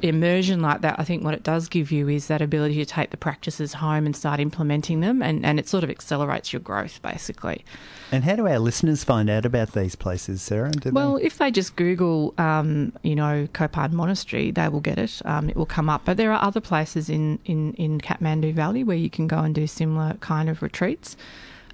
immersion 0.01 0.61
like 0.61 0.81
that. 0.81 0.99
I 0.99 1.03
think 1.03 1.23
what 1.23 1.33
it 1.33 1.43
does 1.43 1.67
give 1.67 1.91
you 1.91 2.07
is 2.09 2.27
that 2.27 2.41
ability 2.41 2.75
to 2.75 2.85
take 2.85 3.09
the 3.11 3.17
practices 3.17 3.73
home 3.73 4.05
and 4.05 4.15
start 4.15 4.39
implementing 4.39 4.99
them, 5.01 5.21
and, 5.21 5.45
and 5.45 5.59
it 5.59 5.67
sort 5.67 5.83
of 5.83 5.89
accelerates 5.89 6.53
your 6.53 6.59
growth 6.61 7.01
basically. 7.01 7.63
And 8.11 8.23
how 8.23 8.35
do 8.35 8.47
our 8.47 8.59
listeners 8.59 9.03
find 9.03 9.29
out 9.29 9.45
about 9.45 9.71
these 9.73 9.95
places, 9.95 10.41
Sarah? 10.41 10.71
Do 10.71 10.79
they- 10.79 10.91
Well, 10.91 11.17
if 11.17 11.39
they 11.39 11.49
just 11.49 11.75
Google, 11.75 12.33
um, 12.37 12.93
you 13.01 13.15
know, 13.15 13.47
Kapan 13.53 13.91
Monastery, 13.93 14.51
they 14.51 14.69
will 14.69 14.81
get 14.81 14.99
it. 14.99 15.19
Um, 15.25 15.49
it 15.49 15.55
will 15.55 15.65
come 15.65 15.89
up. 15.89 16.03
But 16.05 16.17
there 16.17 16.31
are 16.31 16.39
other 16.43 16.61
places 16.61 17.09
in, 17.09 17.39
in, 17.45 17.73
in 17.73 17.99
Kathmandu 17.99 18.53
Valley 18.53 18.83
where 18.83 18.97
you 18.97 19.09
can 19.09 19.27
go 19.27 19.39
and 19.39 19.55
do 19.55 19.65
similar 19.65 20.13
kind 20.19 20.47
of 20.47 20.61
retreats. 20.61 21.17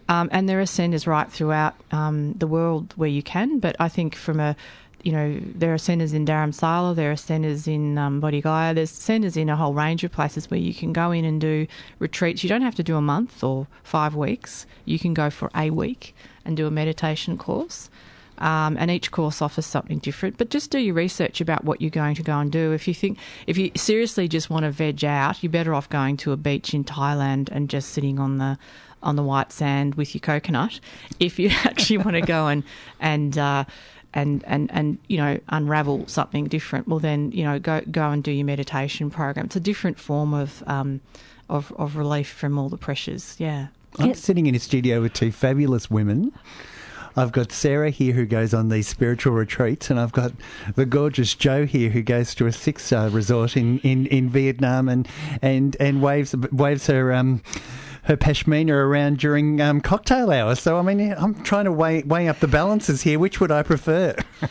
Um, 0.09 0.27
and 0.31 0.49
there 0.49 0.59
are 0.59 0.65
centres 0.65 1.05
right 1.05 1.31
throughout 1.31 1.75
um, 1.91 2.33
the 2.33 2.47
world 2.47 2.93
where 2.97 3.07
you 3.09 3.21
can. 3.21 3.59
But 3.59 3.75
I 3.79 3.87
think 3.87 4.15
from 4.15 4.39
a, 4.39 4.55
you 5.03 5.11
know, 5.11 5.39
there 5.39 5.71
are 5.71 5.77
centres 5.77 6.13
in 6.13 6.25
Dharamsala, 6.25 6.95
there 6.95 7.11
are 7.11 7.15
centres 7.15 7.67
in 7.67 7.97
um, 7.97 8.19
Bodhgaya, 8.19 8.73
there's 8.73 8.89
centres 8.89 9.37
in 9.37 9.49
a 9.49 9.55
whole 9.55 9.73
range 9.73 10.03
of 10.03 10.11
places 10.11 10.49
where 10.49 10.59
you 10.59 10.73
can 10.73 10.93
go 10.93 11.11
in 11.11 11.25
and 11.25 11.39
do 11.39 11.67
retreats. 11.99 12.43
You 12.43 12.49
don't 12.49 12.63
have 12.63 12.75
to 12.75 12.83
do 12.83 12.97
a 12.97 13.01
month 13.01 13.43
or 13.43 13.67
five 13.83 14.15
weeks. 14.15 14.65
You 14.83 14.97
can 14.97 15.13
go 15.13 15.29
for 15.29 15.51
a 15.55 15.69
week 15.69 16.15
and 16.43 16.57
do 16.57 16.65
a 16.65 16.71
meditation 16.71 17.37
course. 17.37 17.89
Um, 18.39 18.77
and 18.79 18.89
each 18.89 19.11
course 19.11 19.41
offers 19.41 19.65
something 19.65 19.99
different. 19.99 20.37
But 20.37 20.49
just 20.49 20.71
do 20.71 20.79
your 20.79 20.95
research 20.95 21.41
about 21.41 21.65
what 21.65 21.81
you're 21.81 21.89
going 21.89 22.15
to 22.15 22.23
go 22.23 22.39
and 22.39 22.51
do. 22.51 22.71
If 22.71 22.87
you 22.87 22.93
think, 22.93 23.17
if 23.47 23.57
you 23.57 23.71
seriously 23.75 24.27
just 24.27 24.49
want 24.49 24.63
to 24.63 24.71
veg 24.71 25.03
out, 25.03 25.43
you're 25.43 25.51
better 25.51 25.73
off 25.73 25.89
going 25.89 26.17
to 26.17 26.31
a 26.31 26.37
beach 26.37 26.73
in 26.73 26.83
Thailand 26.83 27.49
and 27.51 27.69
just 27.69 27.89
sitting 27.89 28.17
on 28.19 28.37
the 28.37 28.57
on 29.01 29.15
the 29.15 29.23
white 29.23 29.51
sand 29.51 29.95
with 29.95 30.13
your 30.13 30.19
coconut. 30.19 30.79
If 31.19 31.39
you 31.39 31.49
actually 31.63 31.97
want 31.97 32.13
to 32.13 32.21
go 32.21 32.47
and 32.47 32.63
and 32.99 33.37
uh, 33.37 33.65
and 34.13 34.43
and 34.47 34.71
and 34.71 34.97
you 35.07 35.17
know 35.17 35.39
unravel 35.49 36.07
something 36.07 36.45
different, 36.45 36.87
well 36.87 36.99
then 36.99 37.31
you 37.31 37.43
know 37.43 37.59
go 37.59 37.81
go 37.91 38.09
and 38.09 38.23
do 38.23 38.31
your 38.31 38.45
meditation 38.45 39.09
program. 39.09 39.47
It's 39.47 39.55
a 39.55 39.61
different 39.61 39.99
form 39.99 40.33
of 40.33 40.63
um, 40.67 41.01
of, 41.49 41.73
of 41.77 41.95
relief 41.95 42.29
from 42.29 42.57
all 42.57 42.69
the 42.69 42.77
pressures. 42.77 43.35
Yeah. 43.37 43.67
I'm 43.97 44.13
sitting 44.13 44.45
in 44.45 44.53
a 44.53 44.59
studio 44.59 45.01
with 45.01 45.13
two 45.13 45.31
fabulous 45.31 45.89
women. 45.89 46.31
I've 47.15 47.31
got 47.31 47.51
Sarah 47.51 47.89
here 47.89 48.13
who 48.13 48.25
goes 48.25 48.53
on 48.53 48.69
these 48.69 48.87
spiritual 48.87 49.33
retreats, 49.33 49.89
and 49.89 49.99
I've 49.99 50.11
got 50.11 50.31
the 50.75 50.85
gorgeous 50.85 51.35
Joe 51.35 51.65
here 51.65 51.89
who 51.89 52.01
goes 52.01 52.33
to 52.35 52.47
a 52.47 52.51
six 52.51 52.85
star 52.85 53.09
resort 53.09 53.57
in, 53.57 53.79
in, 53.79 54.05
in 54.07 54.29
Vietnam 54.29 54.89
and 54.89 55.07
and 55.41 55.75
and 55.79 56.01
waves 56.01 56.35
waves 56.51 56.87
her 56.87 57.13
um 57.13 57.41
her 58.03 58.17
pashmina 58.17 58.71
around 58.71 59.19
during 59.19 59.61
um, 59.61 59.81
cocktail 59.81 60.31
hours. 60.31 60.59
So 60.59 60.77
I 60.77 60.81
mean, 60.81 61.13
I'm 61.17 61.43
trying 61.43 61.65
to 61.65 61.71
weigh 61.71 62.03
weigh 62.03 62.27
up 62.27 62.39
the 62.39 62.47
balances 62.47 63.01
here. 63.03 63.19
Which 63.19 63.39
would 63.39 63.51
I 63.51 63.63
prefer? 63.63 64.15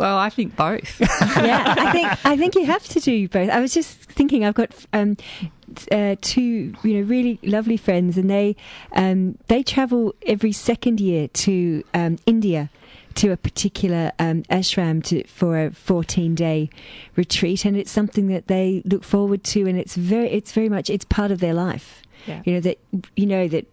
Well, 0.00 0.16
I 0.16 0.30
think 0.30 0.56
both. 0.56 0.98
yeah, 0.98 1.74
I 1.76 1.92
think 1.92 2.24
I 2.24 2.34
think 2.34 2.54
you 2.54 2.64
have 2.64 2.88
to 2.88 3.00
do 3.00 3.28
both. 3.28 3.50
I 3.50 3.60
was 3.60 3.74
just 3.74 3.98
thinking, 3.98 4.46
I've 4.46 4.54
got 4.54 4.70
um, 4.94 5.16
t- 5.16 5.52
uh, 5.90 6.16
two, 6.20 6.74
you 6.82 6.94
know, 6.94 7.02
really 7.02 7.38
lovely 7.42 7.76
friends, 7.76 8.16
and 8.16 8.30
they 8.30 8.56
um, 8.92 9.38
they 9.48 9.62
travel 9.62 10.14
every 10.26 10.52
second 10.52 11.00
year 11.00 11.28
to 11.28 11.82
um, 11.94 12.18
India 12.26 12.70
to 13.16 13.32
a 13.32 13.36
particular 13.36 14.12
um, 14.18 14.42
ashram 14.44 15.02
to, 15.04 15.24
for 15.24 15.58
a 15.58 15.70
14 15.72 16.34
day 16.34 16.70
retreat, 17.16 17.64
and 17.64 17.76
it's 17.76 17.90
something 17.90 18.28
that 18.28 18.46
they 18.46 18.82
look 18.84 19.04
forward 19.04 19.42
to, 19.44 19.66
and 19.68 19.78
it's 19.78 19.96
very 19.96 20.30
it's 20.30 20.52
very 20.52 20.68
much 20.68 20.90
it's 20.90 21.04
part 21.04 21.30
of 21.30 21.40
their 21.40 21.54
life. 21.54 22.02
Yeah. 22.26 22.42
You 22.44 22.54
know 22.54 22.60
that 22.60 22.78
you 23.16 23.26
know 23.26 23.48
that. 23.48 23.66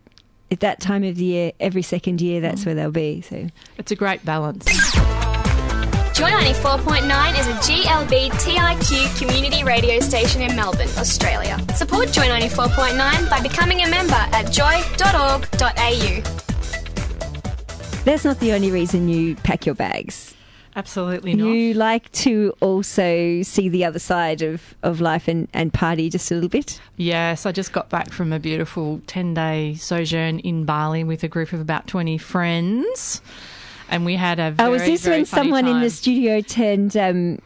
At 0.50 0.62
that 0.62 0.80
time 0.80 1.04
of 1.04 1.18
the 1.18 1.26
year, 1.26 1.52
every 1.60 1.82
second 1.82 2.22
year, 2.22 2.40
that's 2.40 2.66
where 2.66 2.74
they'll 2.74 2.90
be. 2.90 3.20
So, 3.20 3.48
It's 3.78 3.92
a 3.92 3.98
great 3.98 4.24
balance. 4.24 4.66
Joy 6.18 6.32
94.9 6.32 7.40
is 7.40 7.46
a 7.46 7.52
GLB 7.52 8.32
TIQ 8.32 9.20
community 9.20 9.64
radio 9.64 10.00
station 10.00 10.42
in 10.42 10.56
Melbourne, 10.56 10.90
Australia. 10.98 11.60
Support 11.76 12.12
Joy 12.12 12.24
94.9 12.24 13.30
by 13.30 13.40
becoming 13.40 13.84
a 13.84 13.88
member 13.88 14.16
at 14.16 14.52
joy.org.au. 14.52 16.22
that's 18.04 18.26
not 18.26 18.40
the 18.40 18.52
only 18.52 18.72
reason 18.72 19.08
you 19.08 19.36
pack 19.36 19.68
your 19.68 19.76
bags. 19.76 20.34
Absolutely 20.76 21.36
not. 21.36 21.50
You 21.50 21.76
like 21.76 22.12
to 22.14 22.56
also 22.62 23.44
see 23.44 23.70
the 23.70 23.86
other 23.86 24.00
side 24.00 24.42
of, 24.42 24.74
of 24.82 25.00
life 25.00 25.28
and, 25.28 25.48
and 25.54 25.72
party 25.72 26.10
just 26.10 26.32
a 26.32 26.34
little 26.34 26.50
bit. 26.50 26.82
Yes, 26.96 27.46
I 27.46 27.52
just 27.52 27.74
got 27.74 27.92
back 27.92 28.12
from 28.12 28.34
a 28.34 28.40
beautiful 28.40 29.02
10 29.06 29.36
day 29.36 29.76
sojourn 29.76 30.40
in 30.40 30.66
Bali 30.66 31.04
with 31.04 31.24
a 31.24 31.28
group 31.28 31.54
of 31.54 31.62
about 31.62 31.86
20 31.86 32.18
friends. 32.18 33.22
And 33.90 34.06
we 34.06 34.16
had 34.16 34.40
a 34.40 34.52
very, 34.52 34.70
oh, 34.70 34.72
was 34.72 34.84
this 34.84 35.04
very 35.04 35.18
when 35.18 35.26
funny 35.26 35.44
someone 35.44 35.68
in 35.68 35.82
the 35.82 35.90
studio 35.90 36.42
turned 36.42 36.98
um, 36.98 37.40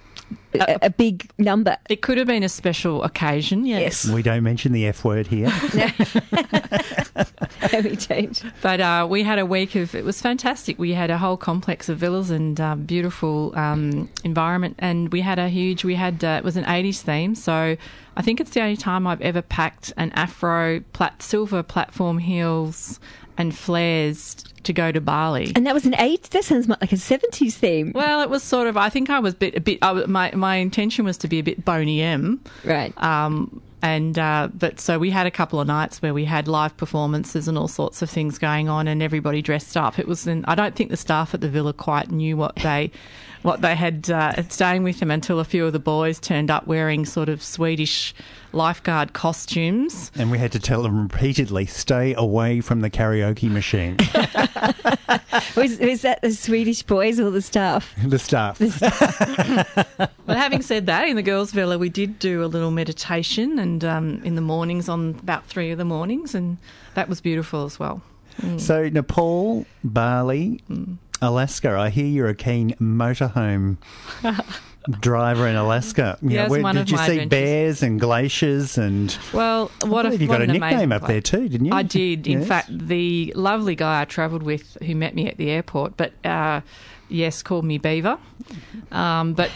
a, 0.53 0.79
a 0.83 0.89
big 0.89 1.29
number? 1.37 1.77
It 1.89 2.01
could 2.01 2.17
have 2.17 2.27
been 2.27 2.43
a 2.43 2.49
special 2.49 3.03
occasion, 3.03 3.65
yes. 3.65 4.07
we 4.07 4.21
don't 4.21 4.43
mention 4.43 4.71
the 4.71 4.87
F 4.87 5.03
word 5.03 5.27
here. 5.27 5.51
No, 7.71 7.79
we 7.81 7.95
don't. 7.95 8.43
But 8.61 8.81
uh, 8.81 9.07
we 9.09 9.23
had 9.23 9.39
a 9.39 9.45
week 9.45 9.75
of, 9.75 9.95
it 9.95 10.03
was 10.03 10.21
fantastic. 10.21 10.79
We 10.79 10.93
had 10.93 11.09
a 11.09 11.17
whole 11.17 11.37
complex 11.37 11.89
of 11.89 11.97
villas 11.97 12.29
and 12.29 12.59
um, 12.59 12.83
beautiful 12.83 13.57
um, 13.57 14.09
environment. 14.23 14.75
And 14.79 15.11
we 15.11 15.21
had 15.21 15.39
a 15.39 15.49
huge, 15.49 15.83
we 15.83 15.95
had, 15.95 16.23
uh, 16.23 16.39
it 16.39 16.43
was 16.43 16.57
an 16.57 16.65
80s 16.65 17.01
theme. 17.01 17.35
So 17.35 17.77
I 18.17 18.21
think 18.21 18.41
it's 18.41 18.51
the 18.51 18.61
only 18.61 18.77
time 18.77 19.07
I've 19.07 19.21
ever 19.21 19.41
packed 19.41 19.93
an 19.97 20.11
afro, 20.11 20.81
plat, 20.93 21.21
silver 21.21 21.63
platform 21.63 22.17
heels 22.17 22.99
and 23.37 23.55
flares 23.55 24.35
to 24.63 24.73
go 24.73 24.91
to 24.91 25.01
Bali. 25.01 25.51
And 25.55 25.65
that 25.65 25.73
was 25.73 25.85
an 25.85 25.95
eight. 25.97 26.23
That 26.31 26.43
sounds 26.43 26.67
like 26.67 26.91
a 26.91 26.97
seventies 26.97 27.57
theme, 27.57 27.91
Well, 27.93 28.21
it 28.21 28.29
was 28.29 28.43
sort 28.43 28.67
of. 28.67 28.77
I 28.77 28.89
think 28.89 29.09
I 29.09 29.19
was 29.19 29.33
a 29.33 29.37
bit. 29.37 29.55
A 29.55 29.61
bit. 29.61 29.79
I, 29.81 29.93
my 30.05 30.31
my 30.35 30.55
intention 30.57 31.05
was 31.05 31.17
to 31.19 31.27
be 31.27 31.39
a 31.39 31.43
bit 31.43 31.65
Boney 31.65 32.01
M. 32.01 32.41
right? 32.63 32.93
Um, 33.01 33.61
and 33.81 34.19
uh, 34.19 34.49
but 34.53 34.79
so 34.79 34.99
we 34.99 35.09
had 35.09 35.25
a 35.25 35.31
couple 35.31 35.59
of 35.59 35.65
nights 35.67 36.01
where 36.01 36.13
we 36.13 36.25
had 36.25 36.47
live 36.47 36.77
performances 36.77 37.47
and 37.47 37.57
all 37.57 37.67
sorts 37.67 38.01
of 38.03 38.09
things 38.09 38.37
going 38.37 38.69
on, 38.69 38.87
and 38.87 39.01
everybody 39.01 39.41
dressed 39.41 39.75
up. 39.75 39.97
It 39.97 40.07
was. 40.07 40.27
I 40.27 40.55
don't 40.55 40.75
think 40.75 40.91
the 40.91 40.97
staff 40.97 41.33
at 41.33 41.41
the 41.41 41.49
villa 41.49 41.73
quite 41.73 42.11
knew 42.11 42.37
what 42.37 42.55
they. 42.57 42.91
What 43.43 43.61
they 43.61 43.75
had 43.75 44.09
uh, 44.09 44.43
staying 44.49 44.83
with 44.83 44.99
them 44.99 45.09
until 45.09 45.39
a 45.39 45.43
few 45.43 45.65
of 45.65 45.73
the 45.73 45.79
boys 45.79 46.19
turned 46.19 46.51
up 46.51 46.67
wearing 46.67 47.05
sort 47.05 47.27
of 47.27 47.41
Swedish 47.41 48.13
lifeguard 48.53 49.13
costumes. 49.13 50.11
and 50.15 50.29
we 50.29 50.37
had 50.37 50.51
to 50.51 50.59
tell 50.59 50.83
them 50.83 51.01
repeatedly, 51.03 51.65
stay 51.65 52.13
away 52.13 52.61
from 52.61 52.81
the 52.81 52.89
karaoke 52.89 53.49
machine. 53.49 53.97
was, 55.55 55.79
was 55.79 56.01
that 56.01 56.19
the 56.21 56.33
Swedish 56.33 56.83
boys 56.83 57.19
or 57.19 57.31
the 57.31 57.41
staff? 57.41 57.93
the 58.05 58.19
staff. 58.19 58.59
But 58.59 60.11
having 60.37 60.61
said 60.61 60.85
that, 60.87 61.07
in 61.07 61.15
the 61.15 61.23
girls' 61.23 61.51
villa, 61.51 61.77
we 61.77 61.89
did 61.89 62.19
do 62.19 62.43
a 62.43 62.47
little 62.47 62.71
meditation, 62.71 63.57
and 63.57 63.83
um, 63.83 64.21
in 64.23 64.35
the 64.35 64.41
mornings, 64.41 64.89
on 64.89 65.11
about 65.21 65.45
three 65.45 65.71
of 65.71 65.77
the 65.77 65.85
mornings, 65.85 66.35
and 66.35 66.57
that 66.93 67.09
was 67.09 67.21
beautiful 67.21 67.65
as 67.65 67.79
well. 67.79 68.01
So 68.57 68.89
Nepal, 68.89 69.65
Bali, 69.83 70.61
Alaska. 71.21 71.77
I 71.77 71.89
hear 71.89 72.05
you're 72.05 72.27
a 72.29 72.35
keen 72.35 72.73
motorhome 72.81 73.77
driver 74.99 75.47
in 75.47 75.55
Alaska. 75.55 76.17
You 76.21 76.29
Yeah, 76.31 76.43
know, 76.47 76.49
where- 76.61 76.73
did 76.73 76.89
you 76.89 76.97
see 76.97 77.03
adventures. 77.03 77.29
bears 77.29 77.83
and 77.83 77.99
glaciers 77.99 78.77
and? 78.77 79.15
Well, 79.33 79.71
what 79.85 80.05
I 80.05 80.09
a 80.09 80.11
believe 80.11 80.21
you 80.23 80.27
got 80.27 80.41
a 80.41 80.47
nickname 80.47 80.91
up 80.91 81.07
there 81.07 81.21
too, 81.21 81.47
didn't 81.49 81.65
you? 81.65 81.73
I 81.73 81.83
did. 81.83 82.27
In 82.27 82.39
Yes. 82.41 82.47
fact, 82.47 82.69
the 82.87 83.31
lovely 83.35 83.75
guy 83.75 84.01
I 84.01 84.05
travelled 84.05 84.43
with 84.43 84.77
who 84.83 84.95
met 84.95 85.13
me 85.15 85.27
at 85.27 85.37
the 85.37 85.49
airport, 85.49 85.97
but 85.97 86.13
uh, 86.25 86.61
yes, 87.11 87.41
called 87.43 87.65
me 87.65 87.77
Beaver. 87.77 88.17
Um, 88.91 89.33
but 89.33 89.51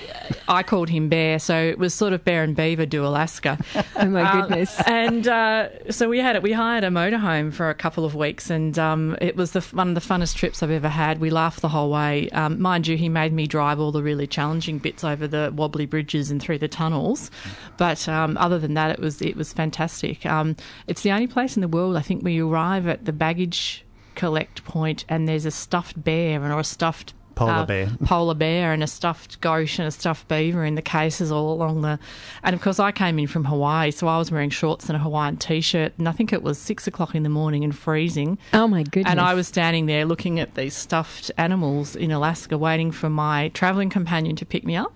I 0.47 0.63
called 0.63 0.89
him 0.89 1.09
Bear, 1.09 1.39
so 1.39 1.57
it 1.59 1.77
was 1.77 1.93
sort 1.93 2.13
of 2.13 2.23
Bear 2.23 2.43
and 2.43 2.55
Beaver 2.55 2.85
do 2.85 3.05
Alaska. 3.05 3.57
Oh 3.97 4.05
my 4.07 4.21
Um, 4.29 4.41
goodness! 4.41 4.79
and 4.85 5.25
uh, 5.27 5.69
so 5.89 6.09
we 6.09 6.19
had 6.19 6.35
it. 6.35 6.43
We 6.43 6.51
hired 6.51 6.83
a 6.83 6.89
motorhome 6.89 7.53
for 7.53 7.69
a 7.69 7.73
couple 7.73 8.03
of 8.05 8.13
weeks, 8.13 8.49
and 8.49 8.77
um, 8.77 9.17
it 9.21 9.35
was 9.37 9.51
the, 9.51 9.61
one 9.71 9.89
of 9.89 9.95
the 9.95 10.01
funnest 10.01 10.35
trips 10.35 10.61
I've 10.61 10.69
ever 10.71 10.89
had. 10.89 11.19
We 11.19 11.29
laughed 11.29 11.61
the 11.61 11.69
whole 11.69 11.89
way. 11.89 12.29
Um, 12.31 12.61
mind 12.61 12.87
you, 12.87 12.97
he 12.97 13.07
made 13.09 13.31
me 13.31 13.47
drive 13.47 13.79
all 13.79 13.91
the 13.93 14.03
really 14.03 14.27
challenging 14.27 14.79
bits 14.79 15.03
over 15.03 15.27
the 15.27 15.51
wobbly 15.55 15.85
bridges 15.85 16.29
and 16.29 16.41
through 16.41 16.59
the 16.59 16.67
tunnels. 16.67 17.31
But 17.77 18.07
um, 18.09 18.37
other 18.37 18.59
than 18.59 18.73
that, 18.75 18.91
it 18.91 18.99
was 18.99 19.21
it 19.21 19.35
was 19.37 19.53
fantastic. 19.53 20.25
Um, 20.25 20.55
it's 20.87 21.01
the 21.01 21.11
only 21.11 21.27
place 21.27 21.55
in 21.55 21.61
the 21.61 21.67
world 21.69 21.95
I 21.95 22.01
think 22.01 22.21
where 22.21 22.33
you 22.33 22.51
arrive 22.51 22.87
at 22.87 23.05
the 23.05 23.13
baggage 23.13 23.85
collect 24.15 24.63
point, 24.65 25.05
and 25.09 25.27
there's 25.27 25.45
a 25.45 25.51
stuffed 25.51 26.01
bear 26.03 26.43
or 26.43 26.59
a 26.59 26.63
stuffed 26.63 27.13
Polar 27.35 27.53
uh, 27.53 27.65
bear. 27.65 27.89
polar 28.05 28.33
bear 28.33 28.73
and 28.73 28.81
a 28.81 28.87
stuffed 28.87 29.41
goat 29.41 29.77
and 29.79 29.87
a 29.87 29.91
stuffed 29.91 30.27
beaver 30.27 30.63
in 30.63 30.75
the 30.75 30.81
cases 30.81 31.31
all 31.31 31.53
along 31.53 31.81
the. 31.81 31.99
And 32.43 32.55
of 32.55 32.61
course, 32.61 32.79
I 32.79 32.91
came 32.91 33.19
in 33.19 33.27
from 33.27 33.45
Hawaii, 33.45 33.91
so 33.91 34.07
I 34.07 34.17
was 34.17 34.31
wearing 34.31 34.49
shorts 34.49 34.87
and 34.87 34.95
a 34.95 34.99
Hawaiian 34.99 35.37
t-shirt, 35.37 35.93
and 35.97 36.07
I 36.07 36.11
think 36.11 36.33
it 36.33 36.41
was 36.41 36.57
six 36.57 36.87
o'clock 36.87 37.15
in 37.15 37.23
the 37.23 37.29
morning 37.29 37.63
and 37.63 37.75
freezing. 37.75 38.37
oh 38.53 38.67
my 38.67 38.83
goodness! 38.83 39.11
And 39.11 39.19
I 39.19 39.33
was 39.33 39.47
standing 39.47 39.85
there 39.85 40.05
looking 40.05 40.39
at 40.39 40.55
these 40.55 40.75
stuffed 40.75 41.31
animals 41.37 41.95
in 41.95 42.11
Alaska, 42.11 42.57
waiting 42.57 42.91
for 42.91 43.09
my 43.09 43.49
travelling 43.49 43.89
companion 43.89 44.35
to 44.37 44.45
pick 44.45 44.63
me 44.65 44.75
up. 44.75 44.93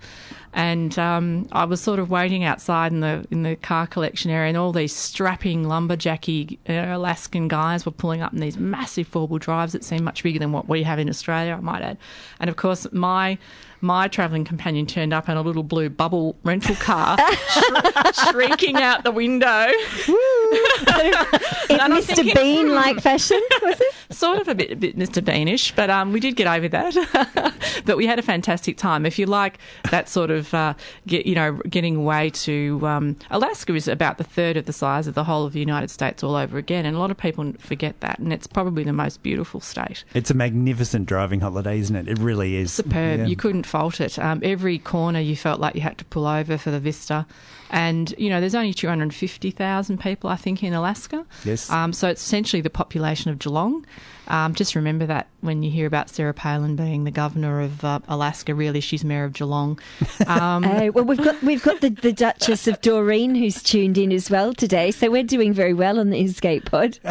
And 0.54 0.98
um, 0.98 1.48
I 1.52 1.66
was 1.66 1.80
sort 1.80 2.00
of 2.00 2.10
waiting 2.10 2.44
outside 2.44 2.92
in 2.92 3.02
the 3.02 3.26
in 3.30 3.44
the 3.44 3.56
car 3.56 3.86
collection 3.86 4.32
area, 4.32 4.50
and 4.50 4.58
all 4.58 4.72
these 4.72 4.96
strapping 4.96 5.64
lumberjacky 5.64 6.58
Alaskan 6.68 7.48
guys 7.48 7.86
were 7.86 7.92
pulling 7.92 8.22
up 8.22 8.34
in 8.34 8.40
these 8.40 8.58
massive 8.58 9.08
four 9.08 9.28
wheel 9.28 9.38
drives 9.38 9.74
that 9.74 9.84
seemed 9.84 10.02
much 10.02 10.24
bigger 10.24 10.40
than 10.40 10.52
what 10.52 10.68
we 10.68 10.84
have 10.84 10.98
in 10.98 11.08
Australia, 11.08 11.54
I 11.54 11.62
might 11.62 11.84
add. 11.84 11.98
And 12.40 12.50
of 12.50 12.56
course, 12.56 12.88
my 12.92 13.38
my 13.82 14.08
travelling 14.08 14.46
companion 14.46 14.86
turned 14.86 15.14
up 15.14 15.30
in 15.30 15.38
a 15.38 15.42
little 15.42 15.64
blue 15.64 15.90
bubble 15.90 16.36
rental 16.44 16.76
car, 16.76 17.18
sh- 17.50 18.30
shrieking 18.30 18.78
out 18.78 19.04
the 19.04 19.12
window. 19.12 19.68
In 21.70 21.78
Mr. 21.78 22.16
thinking, 22.16 22.34
Bean 22.36 22.74
like 22.74 23.00
fashion, 23.00 23.40
was 23.62 23.80
it? 23.80 23.94
sort 24.10 24.40
of 24.40 24.48
a 24.48 24.56
bit, 24.56 24.72
a 24.72 24.76
bit 24.76 24.98
Mr. 24.98 25.24
Beanish, 25.24 25.76
but 25.76 25.90
um, 25.90 26.12
we 26.12 26.20
did 26.20 26.36
get 26.36 26.48
over 26.48 26.68
that. 26.68 27.54
but 27.86 27.96
we 27.96 28.08
had 28.08 28.18
a 28.18 28.24
fantastic 28.24 28.78
time. 28.78 29.06
If 29.06 29.20
you 29.20 29.28
like 29.28 29.60
that 29.92 30.10
sort 30.10 30.32
of, 30.32 30.52
uh, 30.54 30.74
get, 31.06 31.26
you 31.26 31.36
know, 31.36 31.54
getting 31.70 31.96
away 31.96 32.32
to 32.32 32.80
um, 32.88 33.16
Alaska 33.30 33.76
is 33.76 33.88
about 33.88 34.18
the 34.18 34.24
third 34.24 34.58
of 34.58 34.66
the 34.66 34.74
size 34.74 35.06
of 35.08 35.14
the 35.14 35.24
whole 35.24 35.46
of 35.46 35.54
the 35.54 35.60
United 35.60 35.90
States 35.90 36.24
all 36.24 36.36
over 36.36 36.58
again, 36.58 36.86
and 36.86 36.96
a 36.96 37.00
lot 37.00 37.12
of 37.12 37.18
people 37.18 37.54
forget 37.60 38.00
that. 38.02 38.18
And 38.20 38.34
it's 38.34 38.48
probably 38.48 38.84
the 38.84 38.94
most 38.94 39.22
beautiful 39.22 39.60
state. 39.62 40.04
It's 40.14 40.32
a 40.32 40.34
magnificent 40.34 41.06
driving 41.06 41.42
holiday, 41.42 41.80
isn't 41.80 41.96
it? 41.96 42.08
It 42.08 42.18
really 42.18 42.56
is. 42.56 42.74
Superb. 42.74 43.20
Yeah. 43.20 43.26
You 43.28 43.36
couldn't 43.36 43.64
fault 43.70 44.02
it. 44.02 44.18
Um, 44.20 44.40
every 44.44 44.78
corner 44.80 45.20
you 45.20 45.36
felt 45.36 45.60
like 45.60 45.76
you 45.76 45.82
had 45.82 45.98
to 46.00 46.06
pull 46.06 46.26
over 46.28 46.58
for 46.58 46.72
the 46.72 46.80
vista. 46.80 47.26
And, 47.72 48.14
you 48.18 48.30
know, 48.30 48.40
there's 48.40 48.56
only 48.56 48.74
250,000 48.74 50.00
people, 50.00 50.30
I 50.30 50.36
think, 50.36 50.64
in 50.64 50.74
Alaska. 50.74 51.24
Yes. 51.46 51.70
Um, 51.70 51.94
so 51.94 52.08
it's 52.10 52.22
essentially 52.26 52.62
the 52.62 52.70
population 52.72 53.30
of 53.30 53.38
Geelong. 53.38 53.86
Um, 54.28 54.54
just 54.56 54.76
remember 54.76 55.06
that 55.08 55.28
when 55.42 55.62
you 55.64 55.70
hear 55.72 55.86
about 55.88 56.10
Sarah 56.10 56.34
Palin 56.34 56.76
being 56.76 57.04
the 57.04 57.12
governor 57.12 57.62
of 57.62 57.84
uh, 57.86 58.00
Alaska, 58.08 58.54
really, 58.56 58.80
she's 58.80 59.04
mayor 59.06 59.24
of 59.26 59.34
Geelong. 59.34 59.80
Um, 60.28 60.66
Oh, 60.66 60.92
well, 60.92 61.06
we've 61.06 61.24
got 61.24 61.42
we've 61.42 61.64
got 61.64 61.82
the, 61.82 61.90
the 61.90 62.12
Duchess 62.14 62.68
of 62.68 62.82
Doreen 62.82 63.34
who's 63.36 63.64
tuned 63.64 63.98
in 63.98 64.12
as 64.12 64.30
well 64.30 64.54
today, 64.54 64.92
so 64.92 65.10
we're 65.10 65.24
doing 65.24 65.54
very 65.54 65.74
well 65.74 66.00
on 66.00 66.10
the 66.10 66.20
Escape 66.20 66.66
Pod. 66.66 67.00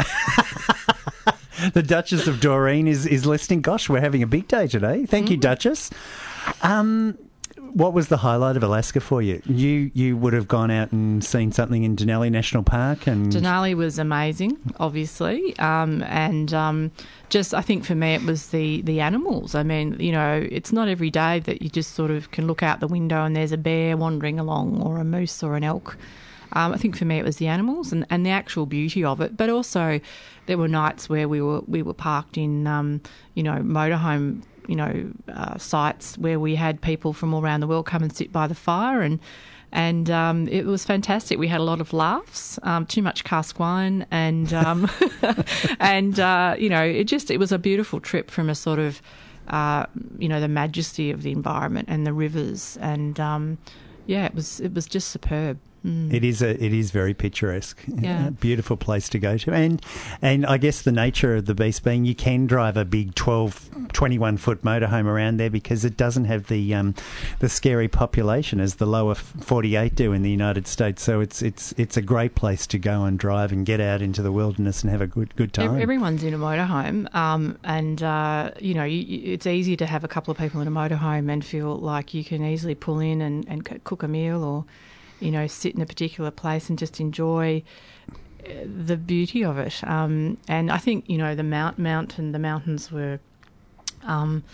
The 1.75 1.83
Duchess 1.83 2.29
of 2.29 2.39
Doreen 2.39 2.87
is, 2.87 3.05
is 3.05 3.27
listening. 3.27 3.63
Gosh, 3.63 3.89
we're 3.89 4.01
having 4.01 4.23
a 4.23 4.29
big 4.29 4.47
day 4.47 4.69
today. 4.69 5.05
Thank 5.07 5.29
you, 5.29 5.37
Mm. 5.37 5.41
Duchess. 5.41 5.91
Um, 6.63 7.19
what 7.73 7.93
was 7.93 8.09
the 8.09 8.17
highlight 8.17 8.57
of 8.57 8.63
Alaska 8.63 9.01
for 9.01 9.23
you? 9.23 9.43
You 9.45 9.91
you 9.95 10.17
would 10.17 10.33
have 10.33 10.49
gone 10.49 10.71
out 10.71 10.93
and 10.93 11.23
seen 11.25 11.53
something 11.53 11.85
in 11.85 11.97
Denali 11.97 12.31
National 12.31 12.63
Park, 12.63 13.07
and 13.07 13.33
Denali 13.33 13.75
was 13.75 13.99
amazing, 13.99 14.57
obviously, 14.81 15.59
um, 15.59 16.03
and 16.05 16.53
um, 16.55 16.91
just 17.29 17.55
I 17.55 17.61
think 17.61 17.85
for 17.85 17.95
me 17.95 18.15
it 18.15 18.23
was 18.23 18.49
the 18.49 18.83
the 18.83 19.01
animals. 19.01 19.55
I 19.55 19.63
mean, 19.63 19.97
you 20.01 20.13
know, 20.13 20.47
it's 20.51 20.73
not 20.73 20.89
every 20.89 21.11
day 21.11 21.41
that 21.41 21.63
you 21.63 21.69
just 21.69 21.95
sort 21.95 22.11
of 22.11 22.31
can 22.31 22.47
look 22.47 22.63
out 22.63 22.81
the 22.81 22.89
window 22.89 23.25
and 23.25 23.37
there's 23.37 23.53
a 23.53 23.59
bear 23.59 23.97
wandering 23.97 24.39
along, 24.39 24.83
or 24.83 24.99
a 24.99 25.05
moose, 25.05 25.43
or 25.43 25.57
an 25.57 25.65
elk. 25.65 25.97
Um, 26.55 26.73
I 26.73 26.79
think 26.79 26.97
for 26.97 27.05
me 27.05 27.19
it 27.19 27.25
was 27.25 27.37
the 27.37 27.47
animals 27.47 27.93
and, 27.93 28.07
and 28.09 28.25
the 28.25 28.31
actual 28.31 28.65
beauty 28.65 29.05
of 29.05 29.21
it, 29.21 29.37
but 29.37 29.51
also 29.51 30.01
there 30.47 30.57
were 30.57 30.69
nights 30.69 31.09
where 31.09 31.29
we 31.29 31.43
were 31.43 31.61
we 31.67 31.83
were 31.83 31.95
parked 31.95 32.39
in 32.39 32.67
um, 32.67 33.03
you 33.35 33.43
know 33.43 33.57
motorhome 33.57 34.43
you 34.69 34.77
know 34.77 35.11
uh, 35.29 35.59
sites 35.59 36.17
where 36.19 36.39
we 36.39 36.55
had 36.55 36.81
people 36.81 37.13
from 37.13 37.35
all 37.35 37.43
around 37.43 37.61
the 37.61 37.67
world 37.67 37.87
come 37.87 38.03
and 38.03 38.15
sit 38.15 38.31
by 38.33 38.47
the 38.47 38.55
fire 38.55 39.01
and 39.03 39.19
and 39.71 40.11
um, 40.11 40.49
it 40.49 40.65
was 40.65 40.85
fantastic. 40.85 41.39
We 41.39 41.49
had 41.49 41.61
a 41.61 41.65
lot 41.65 41.81
of 41.81 41.93
laughs, 41.93 42.59
um, 42.63 42.87
too 42.87 43.03
much 43.03 43.25
cask 43.25 43.59
wine, 43.61 44.07
and 44.11 44.53
um, 44.55 44.91
and 45.81 46.19
uh, 46.19 46.57
you 46.59 46.71
know, 46.71 46.83
it 46.83 47.05
just 47.05 47.31
it 47.31 47.39
was 47.39 47.53
a 47.53 47.59
beautiful 47.59 48.01
trip 48.01 48.31
from 48.31 48.49
a 48.49 48.55
sort 48.55 48.79
of 48.79 49.03
uh, 49.49 49.85
you 50.19 50.29
know 50.29 50.41
the 50.41 50.49
majesty 50.49 51.11
of 51.11 51.23
the 51.23 51.33
environment 51.33 51.89
and 51.91 52.07
the 52.07 52.15
rivers, 52.15 52.79
and 52.81 53.21
um, 53.21 53.59
yeah, 54.07 54.25
it 54.25 54.35
was 54.35 54.61
it 54.61 54.73
was 54.73 54.87
just 54.87 55.09
superb. 55.09 55.59
Mm. 55.87 56.13
It 56.13 56.25
is 56.25 56.43
a 56.43 56.51
it 56.63 56.73
is 56.73 56.91
very 56.91 57.15
picturesque. 57.15 57.83
Yeah. 57.99 58.31
Beautiful 58.31 58.77
place 58.77 59.09
to 59.11 59.19
go 59.19 59.37
to. 59.39 59.53
And 59.53 59.83
and 60.23 60.47
I 60.47 60.57
guess 60.59 60.83
the 60.83 60.93
nature 60.93 61.37
of 61.37 61.47
the 61.47 61.55
beast 61.55 61.83
being 61.85 62.05
you 62.05 62.15
can 62.15 62.47
drive 62.47 62.77
a 62.77 62.85
big 62.85 63.15
12 63.15 63.89
21 63.93 64.37
foot 64.37 64.63
motorhome 64.63 65.07
around 65.07 65.37
there 65.39 65.51
because 65.51 65.85
it 65.85 65.97
doesn't 65.97 66.27
have 66.27 66.47
the 66.49 66.75
um, 66.75 66.95
the 67.41 67.49
scary 67.49 67.89
population 67.89 68.61
as 68.61 68.77
the 68.77 68.87
lower 68.87 69.15
48 69.15 69.95
do 69.95 70.13
in 70.13 70.23
the 70.23 70.31
United 70.31 70.67
States. 70.67 71.03
So 71.03 71.21
it's 71.21 71.43
it's 71.43 71.73
it's 71.77 71.97
a 71.97 72.03
great 72.03 72.35
place 72.35 72.67
to 72.69 72.79
go 72.79 73.05
and 73.05 73.19
drive 73.19 73.53
and 73.53 73.65
get 73.67 73.81
out 73.81 74.01
into 74.03 74.23
the 74.23 74.33
wilderness 74.33 74.83
and 74.83 74.91
have 74.91 75.01
a 75.01 75.07
good 75.07 75.35
good 75.37 75.53
time. 75.53 75.81
Everyone's 75.81 76.23
in 76.23 76.35
a 76.35 76.39
motorhome, 76.39 77.13
um, 77.15 77.59
and 77.65 78.03
uh, 78.03 78.51
you 78.61 78.75
know 78.75 78.85
you- 78.85 79.33
it's 79.33 79.47
easy 79.47 79.77
to 79.77 79.87
have 79.87 80.05
a 80.05 80.09
couple 80.09 80.31
of 80.33 80.39
people 80.39 80.61
in 80.61 80.69
a 80.69 80.71
motorhome 80.73 81.31
and 81.33 81.45
feel 81.45 81.77
like 81.77 82.15
you 82.15 82.25
can 82.25 82.45
easily 82.45 82.75
pull 82.75 82.99
in 83.01 83.21
and, 83.21 83.47
and 83.49 83.65
cook 83.85 84.03
a 84.03 84.09
meal, 84.09 84.43
or 84.45 84.65
you 85.21 85.31
know 85.31 85.47
sit 85.47 85.75
in 85.75 85.81
a 85.81 85.87
particular 85.87 86.31
place 86.31 86.69
and 86.69 86.79
just 86.79 87.01
enjoy 87.01 87.63
uh, 88.45 88.53
the 88.65 88.97
beauty 88.97 89.45
of 89.45 89.59
it. 89.59 89.83
Um, 89.85 90.39
and 90.49 90.71
I 90.71 90.79
think 90.79 91.09
you 91.09 91.19
know 91.19 91.35
the 91.35 91.43
mount 91.43 91.79
mountain, 91.79 92.33
the 92.33 92.39
mountains 92.39 92.93
were. 92.93 93.21
Um, 94.05 94.45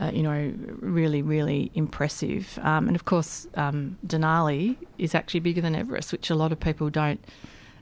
uh, 0.00 0.12
you 0.14 0.22
know, 0.22 0.54
really, 0.78 1.22
really 1.22 1.72
impressive. 1.74 2.56
Um, 2.62 2.86
and 2.86 2.94
of 2.94 3.04
course, 3.04 3.48
um, 3.54 3.98
Denali 4.06 4.76
is 4.96 5.12
actually 5.12 5.40
bigger 5.40 5.60
than 5.60 5.74
Everest, 5.74 6.12
which 6.12 6.30
a 6.30 6.36
lot 6.36 6.52
of 6.52 6.60
people 6.60 6.88
don't 6.88 7.20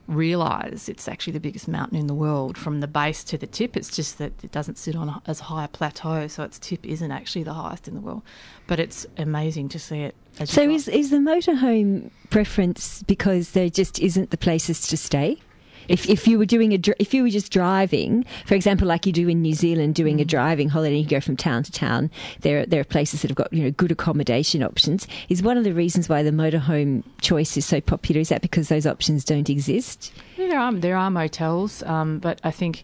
realise. 0.07 0.89
It's 0.89 1.07
actually 1.07 1.33
the 1.33 1.39
biggest 1.39 1.67
mountain 1.67 1.97
in 1.97 2.07
the 2.07 2.13
world 2.13 2.57
from 2.57 2.79
the 2.79 2.87
base 2.87 3.23
to 3.25 3.37
the 3.37 3.47
tip. 3.47 3.75
It's 3.75 3.95
just 3.95 4.17
that 4.17 4.33
it 4.43 4.51
doesn't 4.51 4.77
sit 4.77 4.95
on 4.95 5.21
as 5.25 5.41
high 5.41 5.65
a 5.65 5.67
plateau, 5.67 6.27
so 6.27 6.43
its 6.43 6.59
tip 6.59 6.85
isn't 6.85 7.11
actually 7.11 7.43
the 7.43 7.53
highest 7.53 7.87
in 7.87 7.93
the 7.93 8.01
world. 8.01 8.23
But 8.67 8.79
it's 8.79 9.05
amazing 9.17 9.69
to 9.69 9.79
see 9.79 9.99
it. 9.99 10.15
So 10.45 10.69
is 10.69 10.87
is 10.87 11.09
the 11.09 11.17
motorhome 11.17 12.11
preference 12.29 13.03
because 13.03 13.51
there 13.51 13.69
just 13.69 13.99
isn't 13.99 14.29
the 14.29 14.37
places 14.37 14.87
to 14.87 14.97
stay? 14.97 15.39
If, 15.87 16.09
if 16.09 16.27
you 16.27 16.37
were 16.37 16.45
doing 16.45 16.73
a 16.73 16.79
if 16.99 17.13
you 17.13 17.23
were 17.23 17.29
just 17.29 17.51
driving, 17.51 18.25
for 18.45 18.55
example, 18.55 18.87
like 18.87 19.05
you 19.05 19.11
do 19.13 19.27
in 19.29 19.41
New 19.41 19.53
Zealand, 19.53 19.95
doing 19.95 20.19
a 20.21 20.23
Mm. 20.23 20.27
driving 20.27 20.69
holiday, 20.69 20.97
you 20.97 21.05
go 21.07 21.19
from 21.21 21.37
town 21.37 21.63
to 21.63 21.71
town. 21.71 22.09
There 22.41 22.65
there 22.65 22.81
are 22.81 22.83
places 22.83 23.21
that 23.21 23.29
have 23.29 23.35
got 23.37 23.51
you 23.53 23.63
know 23.63 23.71
good 23.71 23.91
accommodation 23.91 24.61
options. 24.63 25.07
Is 25.29 25.41
one 25.41 25.57
of 25.57 25.63
the 25.63 25.73
reasons 25.73 26.09
why 26.09 26.23
the 26.23 26.31
motorhome 26.31 27.03
choice 27.21 27.55
is 27.57 27.65
so 27.65 27.79
popular? 27.81 28.21
Is 28.21 28.29
that 28.29 28.41
because 28.41 28.69
those 28.69 28.85
options 28.85 29.23
don't 29.23 29.49
exist? 29.49 30.11
Yeah, 30.37 30.47
there 30.47 30.59
are 30.59 30.73
there 30.73 30.97
are 30.97 31.09
motels, 31.09 31.83
um, 31.83 32.19
but 32.19 32.39
I 32.43 32.51
think 32.51 32.83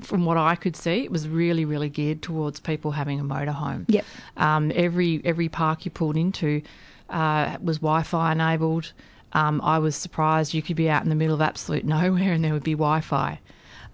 from 0.00 0.24
what 0.24 0.36
I 0.36 0.56
could 0.56 0.74
see, 0.76 1.04
it 1.04 1.10
was 1.10 1.28
really 1.28 1.64
really 1.64 1.88
geared 1.88 2.22
towards 2.22 2.60
people 2.60 2.90
having 2.92 3.20
a 3.20 3.24
motorhome. 3.24 3.84
Yep. 3.88 4.04
Um, 4.36 4.72
every 4.74 5.20
every 5.24 5.48
park 5.48 5.84
you 5.84 5.90
pulled 5.90 6.16
into 6.16 6.62
uh, 7.08 7.56
was 7.62 7.78
Wi-Fi 7.78 8.32
enabled. 8.32 8.92
Um, 9.32 9.60
I 9.62 9.78
was 9.78 9.96
surprised 9.96 10.54
you 10.54 10.62
could 10.62 10.76
be 10.76 10.90
out 10.90 11.02
in 11.02 11.08
the 11.08 11.14
middle 11.14 11.34
of 11.34 11.40
absolute 11.40 11.84
nowhere 11.98 12.32
and 12.32 12.44
there 12.44 12.52
would 12.52 12.64
be 12.64 12.74
Wi-Fi. 12.74 13.40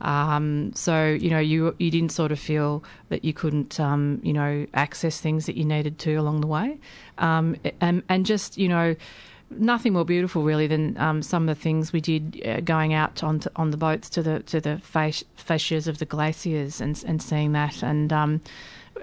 Um, 0.00 0.72
so 0.74 1.06
you 1.08 1.30
know 1.30 1.40
you 1.40 1.74
you 1.78 1.90
didn't 1.90 2.12
sort 2.12 2.30
of 2.30 2.38
feel 2.38 2.84
that 3.08 3.24
you 3.24 3.32
couldn't 3.32 3.80
um, 3.80 4.20
you 4.22 4.32
know 4.32 4.66
access 4.74 5.20
things 5.20 5.46
that 5.46 5.56
you 5.56 5.64
needed 5.64 5.98
to 6.00 6.14
along 6.14 6.40
the 6.40 6.46
way, 6.46 6.78
um, 7.18 7.56
and 7.80 8.04
and 8.08 8.24
just 8.24 8.56
you 8.56 8.68
know 8.68 8.94
nothing 9.50 9.94
more 9.94 10.04
beautiful 10.04 10.44
really 10.44 10.66
than 10.66 10.96
um, 10.98 11.22
some 11.22 11.48
of 11.48 11.56
the 11.56 11.60
things 11.60 11.92
we 11.92 12.00
did 12.00 12.40
uh, 12.46 12.60
going 12.60 12.92
out 12.92 13.24
on 13.24 13.40
to, 13.40 13.50
on 13.56 13.70
the 13.70 13.76
boats 13.76 14.08
to 14.10 14.22
the 14.22 14.40
to 14.40 14.60
the 14.60 14.80
fascias 14.86 15.88
of 15.88 15.98
the 15.98 16.04
glaciers 16.04 16.80
and 16.80 17.02
and 17.06 17.20
seeing 17.20 17.52
that 17.52 17.82
and 17.82 18.12
um, 18.12 18.40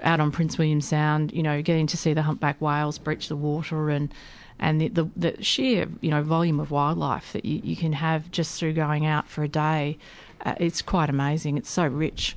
out 0.02 0.20
on 0.20 0.30
Prince 0.30 0.58
William 0.58 0.80
Sound, 0.80 1.32
you 1.32 1.42
know, 1.42 1.62
getting 1.62 1.86
to 1.88 1.96
see 1.96 2.12
the 2.14 2.22
humpback 2.22 2.60
whales 2.60 2.98
breach 2.98 3.28
the 3.28 3.36
water 3.36 3.90
and 3.90 4.12
and 4.58 4.80
the, 4.80 4.88
the, 4.88 5.10
the 5.16 5.42
sheer 5.42 5.86
you 6.00 6.10
know 6.10 6.22
volume 6.22 6.60
of 6.60 6.70
wildlife 6.70 7.32
that 7.32 7.44
you, 7.44 7.60
you 7.62 7.76
can 7.76 7.92
have 7.92 8.30
just 8.30 8.58
through 8.58 8.72
going 8.72 9.04
out 9.04 9.28
for 9.28 9.42
a 9.42 9.48
day, 9.48 9.98
uh, 10.44 10.54
it's 10.58 10.82
quite 10.82 11.10
amazing. 11.10 11.56
It's 11.58 11.70
so 11.70 11.86
rich. 11.86 12.36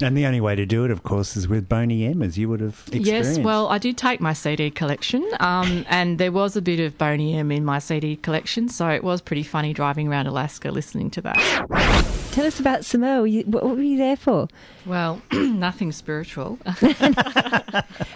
and 0.00 0.16
the 0.16 0.26
only 0.26 0.40
way 0.40 0.54
to 0.56 0.66
do 0.66 0.84
it, 0.84 0.90
of 0.90 1.02
course, 1.02 1.36
is 1.36 1.46
with 1.46 1.68
Boney 1.68 2.04
M, 2.06 2.22
as 2.22 2.38
you 2.38 2.48
would 2.48 2.60
have 2.60 2.82
experienced. 2.92 3.36
Yes, 3.36 3.38
well, 3.38 3.68
I 3.68 3.78
did 3.78 3.96
take 3.96 4.20
my 4.20 4.32
CD 4.32 4.70
collection, 4.70 5.28
um, 5.40 5.84
and 5.88 6.18
there 6.18 6.32
was 6.32 6.56
a 6.56 6.62
bit 6.62 6.80
of 6.80 6.96
Boney 6.98 7.36
M 7.36 7.52
in 7.52 7.64
my 7.64 7.78
CD 7.78 8.16
collection, 8.16 8.68
so 8.68 8.88
it 8.88 9.04
was 9.04 9.20
pretty 9.20 9.42
funny 9.42 9.72
driving 9.72 10.08
around 10.08 10.26
Alaska 10.26 10.70
listening 10.70 11.10
to 11.10 11.20
that. 11.22 12.19
Tell 12.32 12.46
us 12.46 12.60
about 12.60 12.84
Samoa. 12.84 13.28
What 13.42 13.64
were 13.64 13.82
you 13.82 13.96
there 13.96 14.16
for? 14.16 14.46
Well, 14.86 15.20
nothing 15.32 15.90
spiritual. 15.90 16.60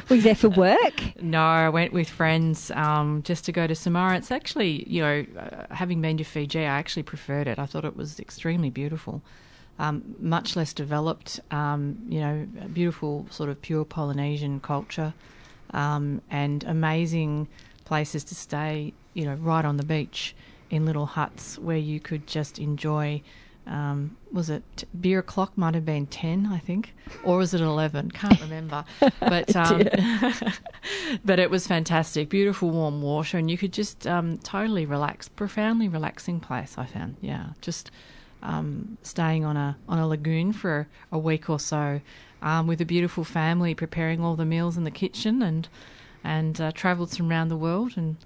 Were 0.08 0.16
you 0.16 0.22
there 0.22 0.36
for 0.36 0.48
work? 0.50 1.20
No, 1.20 1.40
I 1.40 1.68
went 1.68 1.92
with 1.92 2.08
friends 2.08 2.70
um, 2.70 3.22
just 3.24 3.44
to 3.46 3.52
go 3.52 3.66
to 3.66 3.74
Samoa. 3.74 4.14
It's 4.14 4.30
actually, 4.30 4.88
you 4.88 5.02
know, 5.02 5.26
uh, 5.36 5.74
having 5.74 6.00
been 6.00 6.16
to 6.18 6.24
Fiji, 6.24 6.60
I 6.60 6.64
actually 6.64 7.02
preferred 7.02 7.48
it. 7.48 7.58
I 7.58 7.66
thought 7.66 7.84
it 7.84 7.96
was 7.96 8.20
extremely 8.20 8.70
beautiful, 8.70 9.20
um, 9.80 10.14
much 10.20 10.54
less 10.54 10.72
developed, 10.72 11.40
um, 11.50 11.98
you 12.08 12.20
know, 12.20 12.46
beautiful 12.72 13.26
sort 13.30 13.50
of 13.50 13.60
pure 13.62 13.84
Polynesian 13.84 14.60
culture 14.60 15.12
um, 15.72 16.22
and 16.30 16.62
amazing 16.64 17.48
places 17.84 18.22
to 18.24 18.36
stay, 18.36 18.92
you 19.12 19.24
know, 19.24 19.34
right 19.34 19.64
on 19.64 19.76
the 19.76 19.84
beach 19.84 20.36
in 20.70 20.86
little 20.86 21.06
huts 21.06 21.58
where 21.58 21.76
you 21.76 21.98
could 21.98 22.28
just 22.28 22.60
enjoy. 22.60 23.20
Um, 23.66 24.16
was 24.30 24.50
it 24.50 24.62
t- 24.76 24.86
beer 25.00 25.20
o'clock? 25.20 25.56
Might 25.56 25.74
have 25.74 25.86
been 25.86 26.06
ten, 26.06 26.46
I 26.46 26.58
think, 26.58 26.94
or 27.22 27.38
was 27.38 27.54
it 27.54 27.60
eleven? 27.60 28.10
Can't 28.10 28.40
remember. 28.40 28.84
But 29.20 29.56
um, 29.56 29.82
but 31.24 31.38
it 31.38 31.50
was 31.50 31.66
fantastic, 31.66 32.28
beautiful 32.28 32.70
warm 32.70 33.00
water, 33.00 33.38
and 33.38 33.50
you 33.50 33.56
could 33.56 33.72
just 33.72 34.06
um, 34.06 34.38
totally 34.38 34.84
relax. 34.84 35.28
Profoundly 35.28 35.88
relaxing 35.88 36.40
place, 36.40 36.76
I 36.76 36.84
found. 36.84 37.16
Yeah, 37.20 37.50
just 37.62 37.90
um, 38.42 38.98
staying 39.02 39.44
on 39.44 39.56
a 39.56 39.76
on 39.88 39.98
a 39.98 40.06
lagoon 40.06 40.52
for 40.52 40.86
a 41.10 41.18
week 41.18 41.48
or 41.48 41.58
so 41.58 42.00
um, 42.42 42.66
with 42.66 42.80
a 42.80 42.84
beautiful 42.84 43.24
family, 43.24 43.74
preparing 43.74 44.22
all 44.22 44.36
the 44.36 44.44
meals 44.44 44.76
in 44.76 44.84
the 44.84 44.90
kitchen, 44.90 45.42
and 45.42 45.68
and 46.22 46.60
uh, 46.60 46.70
travelled 46.72 47.16
from 47.16 47.30
around 47.30 47.48
the 47.48 47.56
world, 47.56 47.92
and 47.96 48.16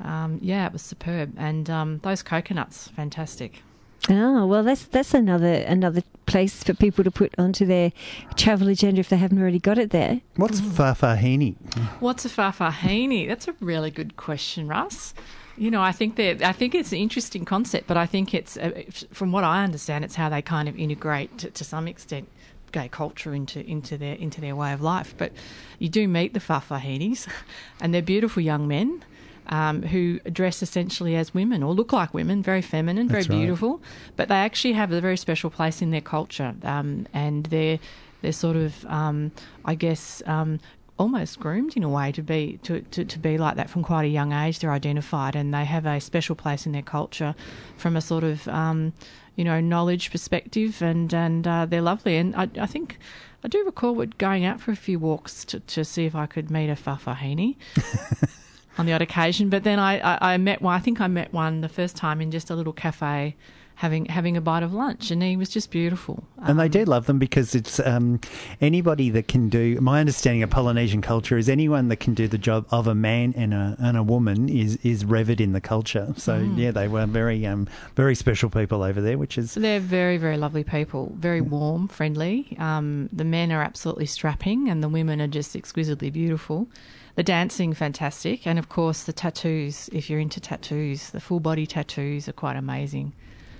um, 0.00 0.38
yeah, 0.40 0.66
it 0.66 0.72
was 0.72 0.82
superb. 0.82 1.34
And 1.36 1.68
um, 1.68 1.98
those 2.02 2.22
coconuts, 2.22 2.88
fantastic. 2.88 3.62
Oh 4.10 4.46
well, 4.46 4.62
that's 4.62 4.84
that's 4.84 5.14
another 5.14 5.52
another 5.52 6.02
place 6.26 6.62
for 6.62 6.74
people 6.74 7.04
to 7.04 7.10
put 7.10 7.34
onto 7.38 7.64
their 7.64 7.92
travel 8.36 8.68
agenda 8.68 9.00
if 9.00 9.08
they 9.08 9.16
haven't 9.16 9.40
already 9.40 9.58
got 9.58 9.78
it 9.78 9.90
there. 9.90 10.20
What's 10.36 10.60
Fafahini? 10.60 11.56
What's 12.00 12.24
a 12.24 12.28
fafahini? 12.28 13.26
That's 13.26 13.48
a 13.48 13.54
really 13.60 13.90
good 13.90 14.16
question, 14.16 14.68
Russ. 14.68 15.14
You 15.56 15.70
know, 15.70 15.82
I 15.82 15.92
think 15.92 16.16
that 16.16 16.42
I 16.42 16.52
think 16.52 16.74
it's 16.74 16.92
an 16.92 16.98
interesting 16.98 17.44
concept, 17.44 17.86
but 17.86 17.96
I 17.96 18.06
think 18.06 18.34
it's, 18.34 18.56
uh, 18.56 18.82
from 19.12 19.32
what 19.32 19.44
I 19.44 19.62
understand, 19.62 20.04
it's 20.04 20.16
how 20.16 20.28
they 20.28 20.42
kind 20.42 20.68
of 20.68 20.76
integrate 20.76 21.38
to, 21.38 21.50
to 21.50 21.64
some 21.64 21.86
extent 21.86 22.28
gay 22.72 22.88
culture 22.88 23.32
into 23.32 23.64
into 23.64 23.96
their 23.96 24.16
into 24.16 24.40
their 24.40 24.56
way 24.56 24.72
of 24.72 24.82
life. 24.82 25.14
But 25.16 25.32
you 25.78 25.88
do 25.88 26.08
meet 26.08 26.34
the 26.34 26.40
fafahinis, 26.40 27.28
and 27.80 27.94
they're 27.94 28.02
beautiful 28.02 28.42
young 28.42 28.68
men. 28.68 29.04
Um, 29.46 29.82
who 29.82 30.20
dress 30.20 30.62
essentially 30.62 31.16
as 31.16 31.34
women 31.34 31.62
or 31.62 31.74
look 31.74 31.92
like 31.92 32.14
women, 32.14 32.42
very 32.42 32.62
feminine, 32.62 33.08
very 33.08 33.24
That's 33.24 33.28
right. 33.28 33.36
beautiful, 33.40 33.82
but 34.16 34.28
they 34.28 34.36
actually 34.36 34.72
have 34.72 34.90
a 34.90 35.02
very 35.02 35.18
special 35.18 35.50
place 35.50 35.82
in 35.82 35.90
their 35.90 36.00
culture, 36.00 36.54
um, 36.62 37.06
and 37.12 37.44
they're 37.46 37.78
they're 38.24 38.32
sort 38.32 38.56
of, 38.56 38.86
um, 38.86 39.32
I 39.66 39.74
guess, 39.74 40.22
um, 40.24 40.58
almost 40.98 41.40
groomed 41.40 41.76
in 41.76 41.82
a 41.82 41.88
way 41.88 42.10
to 42.12 42.22
be 42.22 42.58
to, 42.62 42.80
to, 42.80 43.04
to 43.04 43.18
be 43.18 43.36
like 43.36 43.56
that 43.56 43.68
from 43.68 43.82
quite 43.82 44.04
a 44.04 44.08
young 44.08 44.32
age. 44.32 44.60
They're 44.60 44.72
identified, 44.72 45.36
and 45.36 45.52
they 45.52 45.66
have 45.66 45.84
a 45.84 46.00
special 46.00 46.34
place 46.34 46.64
in 46.64 46.72
their 46.72 46.82
culture 46.82 47.34
from 47.76 47.96
a 47.96 48.00
sort 48.00 48.24
of 48.24 48.48
um, 48.48 48.94
you 49.36 49.44
know 49.44 49.60
knowledge 49.60 50.10
perspective, 50.10 50.80
and 50.80 51.12
and 51.12 51.46
uh, 51.46 51.66
they're 51.66 51.82
lovely. 51.82 52.16
And 52.16 52.34
I, 52.34 52.48
I 52.58 52.66
think 52.66 52.98
I 53.44 53.48
do 53.48 53.62
recall 53.64 54.02
going 54.16 54.44
out 54.46 54.60
for 54.60 54.70
a 54.70 54.76
few 54.76 54.98
walks 54.98 55.44
to, 55.46 55.60
to 55.60 55.84
see 55.84 56.06
if 56.06 56.14
I 56.14 56.26
could 56.26 56.50
meet 56.50 56.70
a 56.70 56.74
fafahini. 56.74 57.56
on 58.78 58.86
the 58.86 58.92
odd 58.92 59.02
occasion. 59.02 59.48
But 59.48 59.64
then 59.64 59.78
I, 59.78 59.98
I, 59.98 60.34
I 60.34 60.36
met 60.36 60.62
one. 60.62 60.74
I 60.74 60.80
think 60.80 61.00
I 61.00 61.06
met 61.06 61.32
one 61.32 61.60
the 61.60 61.68
first 61.68 61.96
time 61.96 62.20
in 62.20 62.30
just 62.30 62.50
a 62.50 62.54
little 62.54 62.72
cafe, 62.72 63.36
having 63.76 64.06
having 64.06 64.36
a 64.36 64.40
bite 64.40 64.62
of 64.62 64.72
lunch, 64.72 65.10
and 65.10 65.22
he 65.22 65.36
was 65.36 65.48
just 65.48 65.70
beautiful. 65.70 66.24
And 66.38 66.58
they 66.58 66.64
Um, 66.64 66.70
do 66.70 66.84
love 66.84 67.06
them 67.06 67.18
because 67.18 67.54
it's 67.54 67.80
um, 67.80 68.20
anybody 68.60 69.10
that 69.10 69.26
can 69.28 69.48
do. 69.48 69.80
My 69.80 69.98
understanding 70.00 70.42
of 70.42 70.50
Polynesian 70.50 71.00
culture 71.02 71.38
is 71.38 71.48
anyone 71.48 71.88
that 71.88 71.96
can 71.96 72.14
do 72.14 72.28
the 72.28 72.38
job 72.38 72.66
of 72.70 72.86
a 72.86 72.94
man 72.94 73.32
and 73.36 73.52
a 73.54 73.76
and 73.80 73.96
a 73.96 74.02
woman 74.02 74.48
is 74.48 74.76
is 74.82 75.04
revered 75.04 75.40
in 75.40 75.52
the 75.52 75.60
culture. 75.60 76.12
So 76.16 76.34
Mm. 76.40 76.58
yeah, 76.58 76.70
they 76.70 76.88
were 76.88 77.06
very 77.06 77.46
um, 77.46 77.66
very 77.96 78.14
special 78.14 78.50
people 78.50 78.82
over 78.82 79.00
there, 79.00 79.18
which 79.18 79.38
is 79.38 79.54
they're 79.54 79.80
very, 79.80 80.18
very 80.18 80.36
lovely 80.36 80.64
people, 80.64 81.12
very 81.18 81.40
warm, 81.40 81.88
friendly. 81.88 82.56
Um, 82.58 83.08
the 83.12 83.24
men 83.24 83.50
are 83.52 83.62
absolutely 83.62 84.06
strapping, 84.06 84.68
and 84.68 84.82
the 84.82 84.88
women 84.88 85.20
are 85.20 85.28
just 85.28 85.56
exquisitely 85.56 86.10
beautiful. 86.10 86.68
The 87.16 87.22
dancing, 87.22 87.74
fantastic, 87.74 88.44
and 88.44 88.58
of 88.58 88.68
course 88.68 89.04
the 89.04 89.12
tattoos. 89.12 89.88
If 89.92 90.10
you're 90.10 90.18
into 90.18 90.40
tattoos, 90.40 91.10
the 91.10 91.20
full 91.20 91.38
body 91.38 91.64
tattoos 91.66 92.28
are 92.28 92.32
quite 92.32 92.56
amazing 92.56 93.12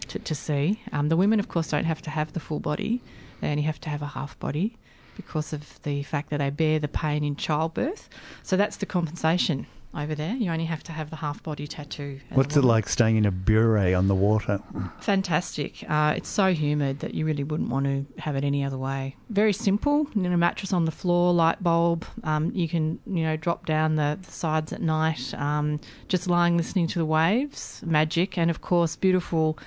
to, 0.08 0.18
to 0.18 0.34
see. 0.34 0.80
Um, 0.90 1.08
the 1.08 1.16
women, 1.16 1.38
of 1.38 1.48
course, 1.48 1.68
don't 1.68 1.84
have 1.84 2.02
to 2.02 2.10
have 2.10 2.32
the 2.32 2.40
full 2.40 2.58
body; 2.58 3.00
they 3.40 3.50
only 3.50 3.62
have 3.62 3.80
to 3.82 3.90
have 3.90 4.02
a 4.02 4.08
half 4.08 4.38
body 4.40 4.76
because 5.16 5.52
of 5.52 5.80
the 5.84 6.02
fact 6.02 6.30
that 6.30 6.38
they 6.38 6.50
bear 6.50 6.80
the 6.80 6.88
pain 6.88 7.22
in 7.22 7.36
childbirth. 7.36 8.08
So 8.42 8.56
that's 8.56 8.76
the 8.76 8.86
compensation 8.86 9.66
over 9.96 10.14
there. 10.14 10.34
You 10.34 10.50
only 10.50 10.64
have 10.64 10.82
to 10.84 10.92
have 10.92 11.10
the 11.10 11.16
half 11.16 11.42
body 11.42 11.66
tattoo. 11.66 12.20
what's 12.32 12.56
it 12.56 12.62
like 12.62 12.88
staying 12.88 13.16
in 13.16 13.26
a 13.26 13.30
bure 13.30 13.78
on 13.94 14.08
the 14.08 14.14
water? 14.14 14.60
Fantastic. 15.00 15.84
Uh, 15.88 16.14
it's 16.16 16.28
so 16.28 16.52
humid 16.52 17.00
that 17.00 17.14
you 17.14 17.24
really 17.24 17.44
wouldn't 17.44 17.70
want 17.70 17.86
to 17.86 18.06
have 18.20 18.36
it 18.36 18.44
any 18.44 18.64
other 18.64 18.78
way. 18.78 19.16
Very 19.30 19.52
simple. 19.52 20.06
You 20.14 20.22
know, 20.22 20.36
mattress 20.36 20.72
on 20.72 20.84
the 20.84 20.90
floor, 20.92 21.32
light 21.32 21.62
bulb. 21.62 22.04
Um, 22.22 22.50
you 22.54 22.68
can 22.68 22.98
you 23.06 23.22
know 23.24 23.36
drop 23.36 23.66
down 23.66 23.96
the, 23.96 24.18
the 24.20 24.30
sides 24.30 24.72
at 24.72 24.82
night. 24.82 25.34
Um, 25.34 25.80
just 26.08 26.28
lying 26.28 26.56
listening 26.56 26.86
to 26.88 26.98
the 26.98 27.06
waves. 27.06 27.82
Magic, 27.84 28.36
and 28.38 28.50
of 28.50 28.60
course 28.60 28.96
beautiful. 28.96 29.58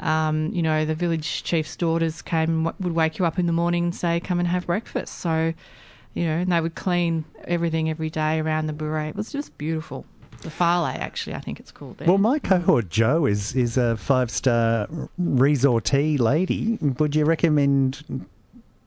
Um, 0.00 0.52
you 0.52 0.62
know, 0.62 0.84
the 0.84 0.94
village 0.94 1.42
chief's 1.42 1.74
daughters 1.74 2.22
came 2.22 2.50
and 2.50 2.64
w- 2.66 2.76
would 2.80 2.94
wake 2.94 3.18
you 3.18 3.24
up 3.24 3.38
in 3.38 3.46
the 3.46 3.52
morning 3.52 3.84
and 3.84 3.94
say, 3.94 4.20
"Come 4.20 4.38
and 4.38 4.46
have 4.48 4.66
breakfast." 4.66 5.14
So, 5.18 5.54
you 6.14 6.24
know, 6.24 6.36
and 6.38 6.50
they 6.52 6.60
would 6.60 6.74
clean 6.74 7.24
everything 7.44 7.88
every 7.90 8.10
day 8.10 8.40
around 8.40 8.66
the 8.66 8.72
bure. 8.72 9.00
It 9.00 9.16
was 9.16 9.30
just 9.32 9.56
beautiful. 9.58 10.04
The 10.42 10.50
fale, 10.50 10.84
actually, 10.86 11.34
I 11.34 11.40
think 11.40 11.58
it's 11.58 11.72
called 11.72 11.98
there. 11.98 12.06
Well, 12.06 12.18
my 12.18 12.38
cohort 12.38 12.90
Joe 12.90 13.26
is 13.26 13.56
is 13.56 13.76
a 13.76 13.96
five 13.96 14.30
star 14.30 14.86
resortee 15.20 16.18
lady. 16.18 16.78
Would 16.80 17.16
you 17.16 17.24
recommend 17.24 18.28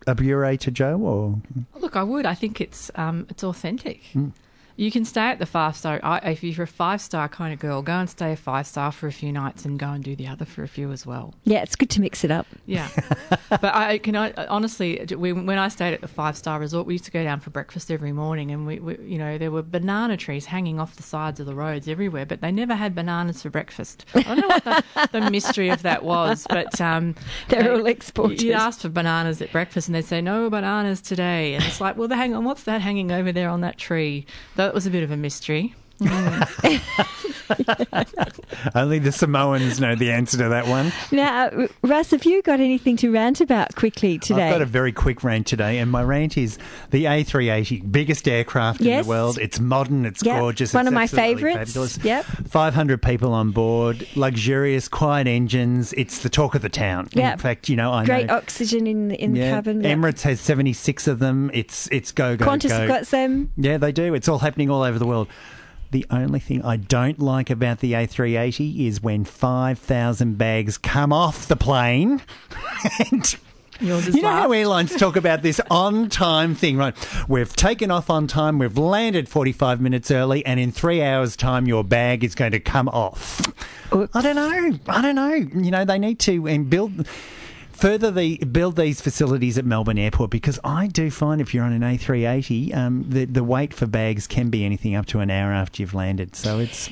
a 0.08 0.16
bure 0.16 0.56
to 0.56 0.72
Joe 0.72 0.98
or? 0.98 1.42
Look, 1.80 1.98
I 1.98 2.04
would. 2.04 2.26
I 2.26 2.36
think 2.36 2.62
it's 2.62 2.90
um, 2.96 3.28
it's 3.30 3.44
authentic. 3.44 4.02
Hmm. 4.14 4.30
You 4.78 4.92
can 4.92 5.06
stay 5.06 5.22
at 5.30 5.40
the 5.40 5.46
five 5.46 5.76
star. 5.76 6.00
I, 6.04 6.18
if 6.32 6.44
you're 6.44 6.64
a 6.64 6.68
five 6.68 7.02
star 7.02 7.28
kind 7.30 7.54
of 7.54 7.60
girl, 7.60 7.82
go 7.82 7.94
and 7.94 8.10
stay 8.10 8.32
a 8.32 8.36
five 8.36 8.66
star 8.68 8.92
for 8.92 9.08
a 9.08 9.12
few 9.12 9.32
nights 9.32 9.66
and 9.66 9.78
go 9.78 9.90
and 9.90 10.04
do 10.04 10.16
the 10.16 10.28
other 10.28 10.46
for 10.46 10.64
a 10.64 10.68
few 10.68 10.92
as 10.92 11.06
well. 11.06 11.34
Yeah, 11.44 11.62
it's 11.62 11.76
good 11.76 11.90
to 11.92 12.02
mix 12.02 12.24
it 12.24 12.32
up. 12.32 12.48
Yeah, 12.66 12.90
but 13.50 13.76
I 13.76 13.98
can 14.00 14.16
I, 14.16 14.32
honestly, 14.48 15.06
we, 15.18 15.34
when 15.34 15.58
I 15.58 15.68
stayed 15.68 15.94
at 15.94 16.02
the 16.02 16.08
five 16.08 16.38
star 16.38 16.60
resort, 16.60 16.88
we 16.88 16.94
used 16.96 17.06
to 17.06 17.12
go 17.12 17.24
down 17.24 17.40
for 17.40 17.50
breakfast 17.50 17.92
every 17.92 18.12
morning, 18.12 18.52
and 18.52 18.66
we, 18.66 18.80
we, 18.80 18.98
you 19.00 19.18
know, 19.18 19.38
there 19.38 19.52
were 19.52 19.62
banana 19.62 20.18
trees 20.18 20.46
hanging 20.46 20.80
off 20.80 20.96
the 20.96 21.04
sides 21.04 21.40
of 21.40 21.46
the 21.46 21.56
roads 21.56 21.88
everywhere, 21.88 22.26
but 22.26 22.42
they 22.42 22.52
never 22.52 22.76
had 22.76 22.96
bananas 22.96 23.42
for 23.42 23.50
breakfast. 23.50 24.06
I 24.16 24.22
don't 24.24 24.38
know 24.40 24.48
what 24.48 24.64
the, 24.64 25.20
the 25.20 25.32
mystery 25.32 25.70
of 25.70 25.82
that 25.84 26.04
was, 26.04 26.46
but 26.50 26.80
um, 26.82 27.16
They're 27.50 27.64
they- 27.64 27.70
all 27.70 27.86
exporters. 27.86 28.42
You 28.44 28.54
asked 28.54 28.82
for 28.82 28.90
bananas 28.90 29.42
at 29.42 29.52
breakfast, 29.52 29.88
and 29.88 29.96
they'd 29.96 30.06
say 30.06 30.22
no 30.22 30.50
bananas 30.50 31.02
today, 31.02 31.54
and 31.56 31.64
it's 31.64 31.82
like, 31.82 31.98
well, 31.98 32.10
hang 32.10 32.34
on, 32.34 32.46
what's 32.46 32.64
that 32.64 32.82
hanging 32.82 33.12
over 33.12 33.32
there 33.32 33.50
on 33.50 33.62
that 33.62 33.78
tree? 33.78 34.26
That 34.62 34.76
was 34.76 34.86
a 34.86 34.92
bit 34.92 35.02
of 35.02 35.10
a 35.10 35.18
mystery. 35.18 35.74
Mm. 36.02 36.82
Only 38.76 39.00
the 39.00 39.12
Samoans 39.12 39.80
know 39.80 39.96
the 39.96 40.12
answer 40.12 40.38
to 40.38 40.50
that 40.50 40.68
one. 40.68 40.92
Now, 41.12 41.50
Russ, 41.84 42.12
have 42.12 42.26
you 42.26 42.42
got 42.42 42.60
anything 42.60 42.96
to 42.98 43.12
rant 43.12 43.42
about 43.42 43.76
quickly 43.76 44.18
today? 44.20 44.44
I've 44.48 44.52
got 44.54 44.62
a 44.62 44.66
very 44.66 44.92
quick 44.92 45.24
rant 45.24 45.48
today, 45.48 45.78
and 45.80 45.90
my 45.92 46.04
rant 46.04 46.38
is 46.38 46.58
the 46.92 47.06
A380, 47.06 47.92
biggest 47.92 48.28
aircraft 48.28 48.82
in 48.82 49.02
the 49.02 49.08
world. 49.08 49.38
It's 49.38 49.60
modern, 49.60 50.06
it's 50.06 50.24
Yep. 50.24 50.40
gorgeous. 50.40 50.74
One 50.74 50.82
it's 50.86 50.90
of 50.90 50.94
my 50.94 51.08
favourites. 51.08 51.72
fabulous. 51.72 51.98
Yep. 52.04 52.26
500 52.26 53.02
people 53.02 53.34
on 53.34 53.52
board, 53.52 54.08
luxurious, 54.16 54.88
quiet 54.88 55.28
engines. 55.28 55.94
It's 55.94 56.20
the 56.20 56.30
talk 56.30 56.56
of 56.56 56.62
the 56.62 56.70
town. 56.70 57.10
Yep. 57.14 57.34
In 57.34 57.40
fact, 57.40 57.70
you 57.70 57.76
know, 57.76 57.92
I 57.92 58.06
Great 58.06 58.28
know. 58.28 58.36
oxygen 58.36 58.88
in 58.88 59.10
the, 59.10 59.16
in 59.22 59.34
the 59.34 59.40
cabin. 59.42 59.82
Yep. 59.84 59.98
Emirates 59.98 60.22
has 60.22 60.40
76 60.40 61.08
of 61.08 61.20
them. 61.20 61.50
It's 61.54 61.88
it's 61.92 62.12
go 62.12 62.36
go 62.38 62.46
Qantas 62.46 62.70
go. 62.70 62.80
have 62.80 62.88
got 62.88 63.08
some. 63.08 63.52
Yeah, 63.58 63.78
they 63.78 63.92
do. 63.92 64.14
It's 64.14 64.28
all 64.28 64.40
happening 64.40 64.70
all 64.70 64.84
over 64.84 64.98
the 65.00 65.06
world. 65.08 65.28
The 65.92 66.06
only 66.10 66.40
thing 66.40 66.64
I 66.64 66.78
don't 66.78 67.20
like 67.20 67.50
about 67.50 67.80
the 67.80 67.92
A380 67.92 68.88
is 68.88 69.04
when 69.04 69.26
5,000 69.26 70.38
bags 70.38 70.78
come 70.78 71.12
off 71.12 71.48
the 71.48 71.58
plane. 71.58 72.22
and 73.12 73.36
you 73.82 74.22
know 74.22 74.30
how 74.30 74.52
airlines 74.54 74.96
talk 74.96 75.18
about 75.18 75.42
this 75.42 75.60
on 75.70 76.08
time 76.08 76.56
thing, 76.56 76.78
right? 76.78 76.96
We've 77.28 77.54
taken 77.54 77.92
off 77.92 78.10
on 78.10 78.28
time, 78.28 78.58
we've 78.58 78.78
landed 78.78 79.28
45 79.28 79.82
minutes 79.82 80.12
early, 80.12 80.46
and 80.46 80.60
in 80.62 80.72
three 80.72 81.02
hours' 81.02 81.36
time, 81.36 81.68
your 81.68 81.84
bag 81.84 82.24
is 82.24 82.36
going 82.36 82.54
to 82.54 82.60
come 82.60 82.88
off. 82.90 83.42
Oops. 83.94 84.16
I 84.16 84.22
don't 84.22 84.36
know. 84.36 84.80
I 84.88 85.02
don't 85.02 85.16
know. 85.16 85.34
You 85.34 85.72
know, 85.72 85.84
they 85.84 86.00
need 86.00 86.20
to 86.20 86.48
and 86.48 86.70
build 86.70 87.06
further 87.82 88.12
the 88.12 88.38
build 88.38 88.76
these 88.76 89.02
facilities 89.02 89.58
at 89.58 89.66
Melbourne 89.66 89.98
Airport 89.98 90.30
because 90.30 90.60
I 90.64 90.88
do 90.88 91.10
find 91.10 91.42
if 91.42 91.54
you're 91.54 91.66
on 91.66 91.74
an 91.74 91.82
A380, 91.82 92.76
um, 92.76 93.06
the 93.10 93.26
the 93.26 93.44
wait 93.44 93.74
for 93.74 93.88
bags 93.88 94.28
can 94.28 94.50
be 94.50 94.64
anything 94.64 94.96
up 94.96 95.08
to 95.08 95.20
an 95.20 95.32
hour 95.32 95.52
after 95.52 95.82
you've 95.82 95.96
landed. 95.96 96.36
So 96.36 96.60
it's 96.60 96.90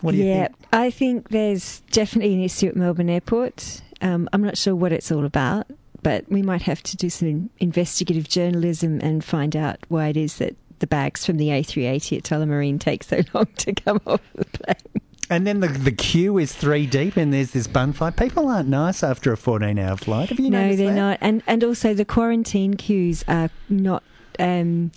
what 0.00 0.12
do 0.12 0.18
you 0.18 0.26
yeah, 0.26 0.46
think? 0.46 0.58
I 0.72 0.90
think 0.90 1.30
there's 1.30 1.80
definitely 1.90 2.34
an 2.34 2.42
issue 2.42 2.68
at 2.68 2.76
Melbourne 2.76 3.10
Airport. 3.10 3.82
Um, 4.00 4.28
I'm 4.32 4.42
not 4.42 4.56
sure 4.56 4.76
what 4.76 4.92
it's 4.92 5.10
all 5.10 5.24
about, 5.24 5.66
but 6.02 6.30
we 6.30 6.42
might 6.42 6.62
have 6.62 6.82
to 6.84 6.96
do 6.96 7.10
some 7.10 7.50
investigative 7.58 8.28
journalism 8.28 9.00
and 9.02 9.24
find 9.24 9.56
out 9.56 9.78
why 9.88 10.06
it 10.06 10.16
is 10.16 10.36
that 10.36 10.56
the 10.78 10.86
bags 10.86 11.26
from 11.26 11.38
the 11.38 11.48
A380 11.48 12.18
at 12.18 12.22
Tullamarine 12.22 12.78
take 12.78 13.02
so 13.02 13.22
long 13.34 13.46
to 13.56 13.72
come 13.72 14.00
off 14.06 14.20
the 14.36 14.44
plane. 14.44 15.02
And 15.30 15.46
then 15.46 15.60
the 15.60 15.68
the 15.68 15.92
queue 15.92 16.38
is 16.38 16.54
three 16.54 16.86
deep, 16.86 17.16
and 17.16 17.32
there's 17.32 17.50
this 17.50 17.66
bun 17.66 17.92
fight. 17.92 18.16
People 18.16 18.48
aren't 18.48 18.68
nice 18.68 19.02
after 19.02 19.32
a 19.32 19.36
14 19.36 19.78
hour 19.78 19.96
flight. 19.96 20.30
Have 20.30 20.40
you 20.40 20.48
no, 20.50 20.62
noticed 20.62 20.78
they're 20.78 20.88
that? 20.88 20.94
not. 20.96 21.18
And 21.20 21.42
and 21.46 21.62
also 21.64 21.92
the 21.94 22.04
quarantine 22.04 22.74
queues 22.74 23.24
are 23.28 23.50
not. 23.68 24.02
Um, 24.38 24.90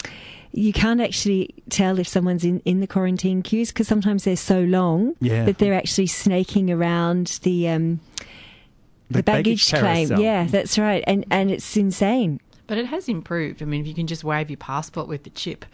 you 0.54 0.74
can't 0.74 1.00
actually 1.02 1.54
tell 1.70 1.98
if 1.98 2.08
someone's 2.08 2.44
in, 2.44 2.60
in 2.66 2.82
the 2.82 2.88
quarantine 2.88 3.42
queues 3.42 3.70
because 3.70 3.88
sometimes 3.88 4.26
they're 4.26 4.36
so 4.36 4.62
long 4.64 5.16
Yeah. 5.22 5.46
that 5.46 5.60
they're 5.60 5.74
actually 5.74 6.08
snaking 6.08 6.70
around 6.70 7.40
the 7.44 7.70
um, 7.70 8.00
the, 9.10 9.18
The 9.20 9.24
baggage, 9.24 9.70
baggage 9.72 9.82
claim. 9.82 10.08
carousel. 10.10 10.20
Yeah, 10.22 10.46
that's 10.46 10.78
right. 10.78 11.04
And 11.08 11.26
and 11.32 11.52
it's 11.52 11.76
insane. 11.76 12.40
But 12.68 12.78
it 12.78 12.86
has 12.86 13.10
improved. 13.10 13.62
I 13.62 13.66
mean, 13.66 13.82
if 13.82 13.88
you 13.88 13.94
can 13.94 14.08
just 14.08 14.24
wave 14.24 14.50
your 14.50 14.58
passport 14.58 15.08
with 15.10 15.24
the 15.24 15.30
chip. 15.30 15.66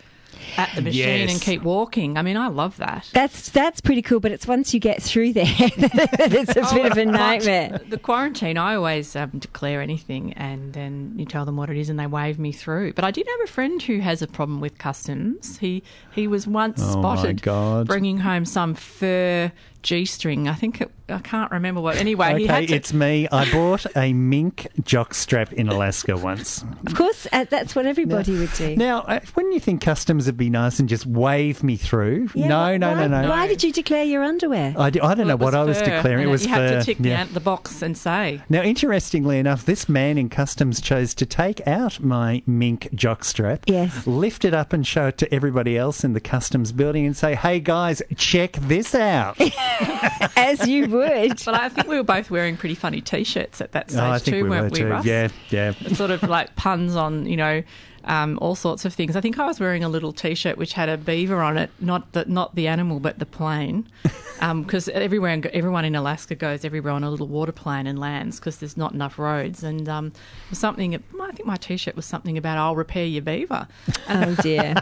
At 0.56 0.74
the 0.76 0.82
machine 0.82 1.20
Yes. 1.28 1.32
and 1.34 1.42
keep 1.42 1.64
walking. 1.64 2.18
I 2.18 2.22
mean, 2.22 2.38
I 2.38 2.48
love 2.48 2.78
that. 2.78 3.10
That's 3.14 3.50
that's 3.50 3.82
pretty 3.82 4.02
cool, 4.02 4.20
but 4.20 4.32
it's 4.32 4.48
once 4.48 4.74
you 4.74 4.80
get 4.80 5.02
through 5.04 5.34
there 5.34 5.46
that 5.46 6.10
it's 6.32 6.52
a 6.56 6.76
bit 6.76 6.92
of 6.92 6.98
a 6.98 7.02
Oh, 7.02 7.12
nightmare. 7.12 7.80
The 7.90 7.98
quarantine, 7.98 8.58
I 8.58 8.76
always 8.76 9.16
um, 9.16 9.32
declare 9.38 9.82
anything 9.82 10.34
and 10.34 10.74
then 10.74 11.14
you 11.18 11.26
tell 11.26 11.46
them 11.46 11.58
what 11.58 11.70
it 11.70 11.78
is 11.78 11.90
and 11.90 12.00
they 12.00 12.08
wave 12.08 12.40
me 12.40 12.52
through. 12.52 12.94
But 12.94 13.04
I 13.04 13.12
did 13.12 13.28
have 13.28 13.42
a 13.44 13.52
friend 13.52 13.82
who 13.82 14.00
has 14.00 14.22
a 14.22 14.28
problem 14.28 14.62
with 14.62 14.78
customs. 14.78 15.58
He 15.58 15.84
he 16.12 16.28
was 16.28 16.48
once 16.48 16.82
Oh, 16.84 16.92
spotted 16.94 17.42
bringing 17.88 18.20
home 18.20 18.46
some 18.46 18.74
fur 18.76 19.52
g-string. 19.88 20.50
I 20.50 20.54
think 20.54 20.82
it, 20.82 20.92
I 21.08 21.20
can't 21.20 21.50
remember 21.50 21.80
what. 21.80 21.96
Anyway, 21.96 22.28
he 22.40 22.44
Okay, 22.44 22.46
had 22.48 22.68
to, 22.68 22.76
it's 22.76 22.92
me. 22.92 23.26
I 23.32 23.50
bought 23.52 23.86
a 23.96 24.12
mink 24.12 24.68
jockstrap 24.82 25.54
in 25.54 25.70
Alaska 25.70 26.18
once. 26.18 26.66
Of 26.86 26.94
course, 26.96 27.26
uh, 27.32 27.46
that's 27.50 27.74
what 27.74 27.86
everybody 27.86 28.38
would 28.38 28.52
do. 28.54 28.76
Now, 28.76 29.00
uh, 29.04 29.22
wouldn't 29.36 29.54
you 29.54 29.62
think 29.62 29.82
customs 29.82 30.26
would 30.26 30.36
be 30.36 30.50
nice 30.50 30.80
and 30.80 30.90
just 30.90 31.06
wave 31.06 31.64
me 31.64 31.78
through? 31.78 32.28
Yeah, 32.36 32.48
no, 32.50 32.58
why- 32.60 32.78
no, 32.78 33.08
no, 33.08 33.22
no. 33.22 33.30
Why 33.30 33.48
did 33.48 33.64
you 33.64 33.72
declare 33.72 34.04
your 34.04 34.24
underwear? 34.24 34.76
I, 34.78 34.90
d- 34.90 35.00
I 35.00 35.16
don't 35.16 35.28
know 35.28 35.38
what 35.38 35.54
it 35.54 35.58
I 35.58 35.64
was 35.64 35.80
fur, 35.80 35.86
declaring. 35.86 36.24
It 36.28 36.30
was 36.30 36.46
you 36.46 36.54
fur. 36.54 36.68
have 36.68 36.80
to 36.82 36.86
tick 36.86 36.98
yeah. 37.00 37.24
the, 37.24 37.36
the 37.36 37.40
box 37.40 37.82
and 37.82 37.98
say. 37.98 38.42
Now, 38.50 38.62
interestingly 38.62 39.40
enough, 39.40 39.66
this 39.66 39.88
man 39.88 40.18
in 40.18 40.28
customs 40.28 40.82
chose 40.82 41.14
to 41.16 41.26
take 41.26 41.66
out 41.66 42.02
my 42.02 42.44
mink 42.46 42.90
jockstrap, 42.94 43.62
Yes. 43.68 44.06
lift 44.06 44.44
it 44.44 44.54
up 44.54 44.74
and 44.74 44.86
show 44.86 45.08
it 45.08 45.18
to 45.20 45.34
everybody 45.34 45.78
else 45.78 46.04
in 46.04 46.12
the 46.12 46.20
customs 46.20 46.74
building 46.74 47.06
and 47.06 47.16
say, 47.16 47.36
hey 47.36 47.62
guys, 47.62 48.02
check 48.18 48.52
this 48.54 48.94
out. 48.94 49.38
As 50.38 50.68
you 50.68 50.88
would. 50.88 51.42
But 51.46 51.56
I 51.56 51.70
think 51.70 51.88
we 51.88 51.98
were 51.98 52.04
both 52.04 52.30
wearing 52.32 52.58
pretty 52.58 52.76
funny 52.76 53.02
t-shirts 53.02 53.62
at 53.62 53.72
that 53.74 53.92
stage 53.92 54.02
oh, 54.02 54.12
I 54.12 54.20
think 54.20 54.38
too, 54.38 54.44
we 54.44 54.50
weren't 54.50 54.64
were 54.66 54.70
we, 54.70 54.80
too. 54.80 54.88
Russ? 54.88 55.06
Yeah, 55.06 55.30
yeah. 55.50 55.72
sort 55.94 56.12
of 56.12 56.24
like 56.24 56.56
puns 56.56 56.96
on, 56.96 57.26
you 57.26 57.38
know, 57.38 57.64
um, 58.08 58.40
all 58.42 58.56
sorts 58.56 58.86
of 58.86 58.94
things. 58.94 59.16
I 59.16 59.22
think 59.22 59.38
I 59.38 59.46
was 59.46 59.60
wearing 59.60 59.84
a 59.84 59.90
little 59.90 60.14
T-shirt 60.14 60.58
which 60.58 60.74
had 60.74 60.90
a 60.90 60.98
beaver 60.98 61.42
on 61.42 61.58
it, 61.58 61.70
not 61.80 62.14
the 62.14 62.26
not 62.26 62.56
the 62.56 62.68
animal, 62.68 63.00
but 63.00 63.20
the 63.20 63.26
plane, 63.26 63.88
because 64.40 64.88
everywhere 64.90 65.40
everyone 65.54 65.86
in 65.86 65.94
Alaska 65.94 66.34
goes 66.34 66.64
everywhere 66.64 66.94
on 66.94 67.04
a 67.04 67.12
little 67.12 67.28
water 67.28 67.52
plane 67.52 67.86
and 67.86 68.00
lands 68.00 68.40
because 68.40 68.58
there's 68.58 68.78
not 68.78 68.94
enough 68.94 69.20
roads. 69.20 69.62
And 69.62 69.88
um, 69.90 70.14
something. 70.52 70.96
I 70.96 71.32
think 71.32 71.46
my 71.46 71.58
T-shirt 71.58 71.96
was 71.96 72.06
something 72.06 72.38
about 72.38 72.58
I'll 72.58 72.76
repair 72.76 73.06
your 73.06 73.22
beaver. 73.22 73.68
Oh 74.10 74.36
dear. 74.42 74.74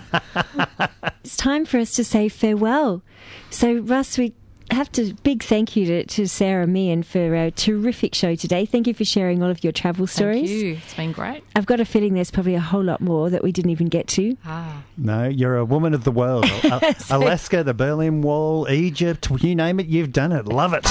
it's 1.23 1.35
time 1.35 1.65
for 1.65 1.79
us 1.79 1.93
to 1.93 2.03
say 2.03 2.29
farewell. 2.29 3.01
So, 3.49 3.79
Russ, 3.79 4.19
we 4.19 4.33
have 4.71 4.91
to 4.93 5.13
big 5.23 5.43
thank 5.43 5.75
you 5.75 5.85
to, 5.85 6.05
to 6.05 6.27
Sarah 6.27 6.65
Meehan 6.67 7.03
for 7.03 7.35
a 7.35 7.51
terrific 7.51 8.15
show 8.15 8.35
today. 8.35 8.65
Thank 8.65 8.87
you 8.87 8.93
for 8.93 9.05
sharing 9.05 9.41
all 9.43 9.49
of 9.49 9.63
your 9.63 9.71
travel 9.73 10.07
stories. 10.07 10.49
Thank 10.49 10.61
you. 10.63 10.73
It's 10.83 10.93
been 10.95 11.11
great. 11.11 11.43
I've 11.55 11.65
got 11.65 11.79
a 11.79 11.85
feeling 11.85 12.13
there's 12.15 12.31
probably 12.31 12.55
a 12.55 12.59
whole 12.59 12.83
lot 12.83 12.99
more 13.01 13.29
that 13.29 13.43
we 13.43 13.51
didn't 13.51 13.71
even 13.71 13.87
get 13.87 14.07
to. 14.09 14.37
Ah. 14.45 14.83
No, 14.97 15.27
you're 15.27 15.57
a 15.57 15.65
woman 15.65 15.93
of 15.93 16.03
the 16.03 16.11
world. 16.11 16.45
A- 16.63 16.95
Alaska, 17.09 17.63
the 17.63 17.73
Berlin 17.73 18.21
Wall, 18.21 18.67
Egypt, 18.69 19.29
you 19.41 19.55
name 19.55 19.79
it, 19.79 19.87
you've 19.87 20.11
done 20.11 20.31
it. 20.31 20.45
Love 20.47 20.73
it. 20.73 20.83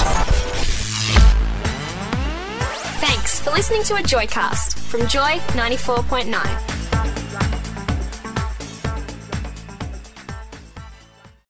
Thanks 3.01 3.39
for 3.41 3.51
listening 3.51 3.83
to 3.83 3.95
a 3.95 3.99
Joycast 4.01 4.77
from 4.79 5.07
Joy 5.07 5.39
94.9. 5.53 6.74